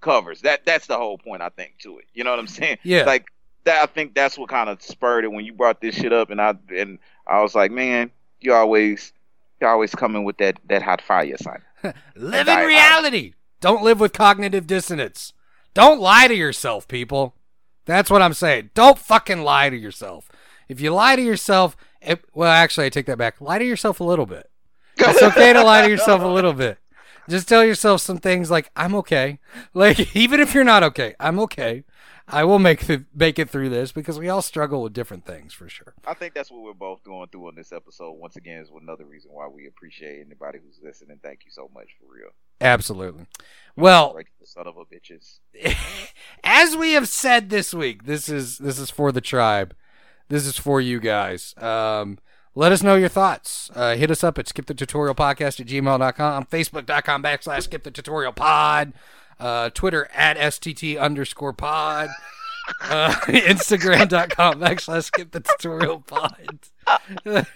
[0.03, 0.41] Covers.
[0.41, 2.05] That that's the whole point I think to it.
[2.13, 2.77] You know what I'm saying?
[2.83, 3.05] Yeah.
[3.05, 3.25] Like
[3.63, 6.29] that I think that's what kind of spurred it when you brought this shit up
[6.29, 8.11] and I and I was like, man,
[8.41, 9.11] you always
[9.59, 11.61] you always coming with that that hot fire sign.
[12.15, 13.33] Live I- in I- reality.
[13.61, 15.31] Don't live with cognitive dissonance.
[15.73, 17.33] Don't lie to yourself, people.
[17.85, 18.71] That's what I'm saying.
[18.73, 20.29] Don't fucking lie to yourself.
[20.67, 23.39] If you lie to yourself, it, well, actually, I take that back.
[23.39, 24.49] Lie to yourself a little bit.
[24.97, 26.77] It's okay to lie to yourself a little bit.
[27.29, 29.39] Just tell yourself some things like I'm okay.
[29.73, 31.83] Like even if you're not okay, I'm okay.
[32.27, 35.53] I will make th- make it through this because we all struggle with different things
[35.53, 35.93] for sure.
[36.05, 38.13] I think that's what we're both going through on this episode.
[38.13, 41.19] Once again, is another reason why we appreciate anybody who's listening.
[41.21, 42.29] Thank you so much for real.
[42.61, 43.25] Absolutely.
[43.75, 45.39] Well, the son of a bitches.
[46.43, 49.75] as we have said this week, this is this is for the tribe.
[50.29, 51.53] This is for you guys.
[51.57, 52.19] Um,
[52.55, 53.71] let us know your thoughts.
[53.73, 57.91] Uh, hit us up at skip the tutorial podcast at gmail.com, facebook.com backslash skip the
[57.91, 58.93] tutorial pod,
[59.39, 62.09] uh, Twitter at STT underscore pod,
[62.83, 66.59] uh, Instagram.com backslash skip the tutorial pod.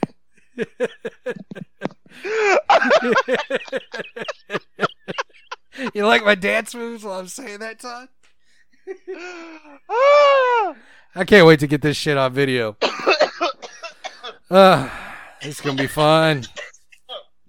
[5.94, 8.07] you like my dance moves while I'm saying that, Todd?
[11.15, 12.78] I can't wait to get this shit on video.
[14.49, 14.90] Uh,
[15.41, 16.45] it's gonna be fun.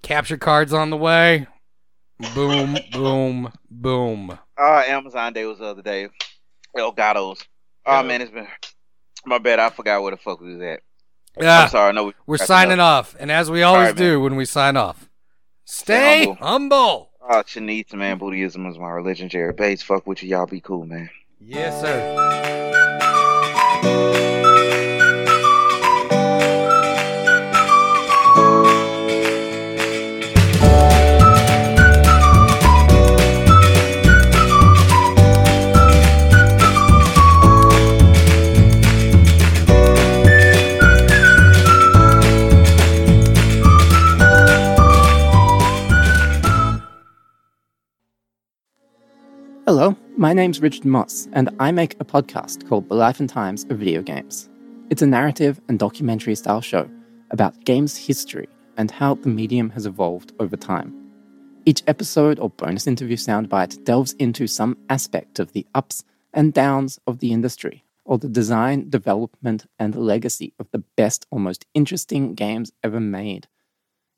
[0.03, 1.47] Capture cards on the way.
[2.35, 4.39] Boom, boom, boom.
[4.61, 6.09] Uh, Amazon Day was the other day.
[6.77, 7.45] Elgato's.
[7.87, 8.03] Oh Yeah.
[8.07, 8.47] man, it's been
[9.25, 9.59] my bad.
[9.61, 10.81] I forgot where the fuck we was at.
[11.41, 11.93] Yeah, I'm sorry.
[11.93, 15.09] No, we- we're signing off, and as we always right, do when we sign off,
[15.65, 16.35] stay humble.
[16.45, 17.11] humble.
[17.29, 19.29] Uh, Shanice, man, Buddhism is my religion.
[19.29, 20.31] Jared Bates, fuck with you.
[20.31, 21.11] Y'all be cool, man.
[21.41, 22.15] Yes, sir.
[49.69, 53.65] Hello, my name's Richard Moss, and I make a podcast called The Life and Times
[53.65, 54.49] of Video Games.
[54.89, 56.89] It's a narrative and documentary style show
[57.33, 60.95] about games history and how the medium has evolved over time.
[61.67, 66.99] Each episode or bonus interview soundbite delves into some aspect of the ups and downs
[67.07, 72.33] of the industry, or the design, development, and legacy of the best or most interesting
[72.33, 73.49] games ever made.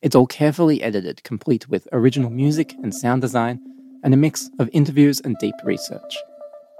[0.00, 3.60] It's all carefully edited, complete with original music and sound design,
[4.02, 6.16] and a mix of interviews and deep research.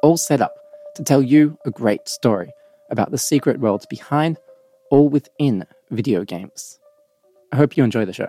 [0.03, 0.55] All set up
[0.97, 2.51] to tell you a great story
[2.91, 4.39] about the secret worlds behind,
[4.91, 6.79] all within video games.
[7.53, 8.29] I hope you enjoy the show.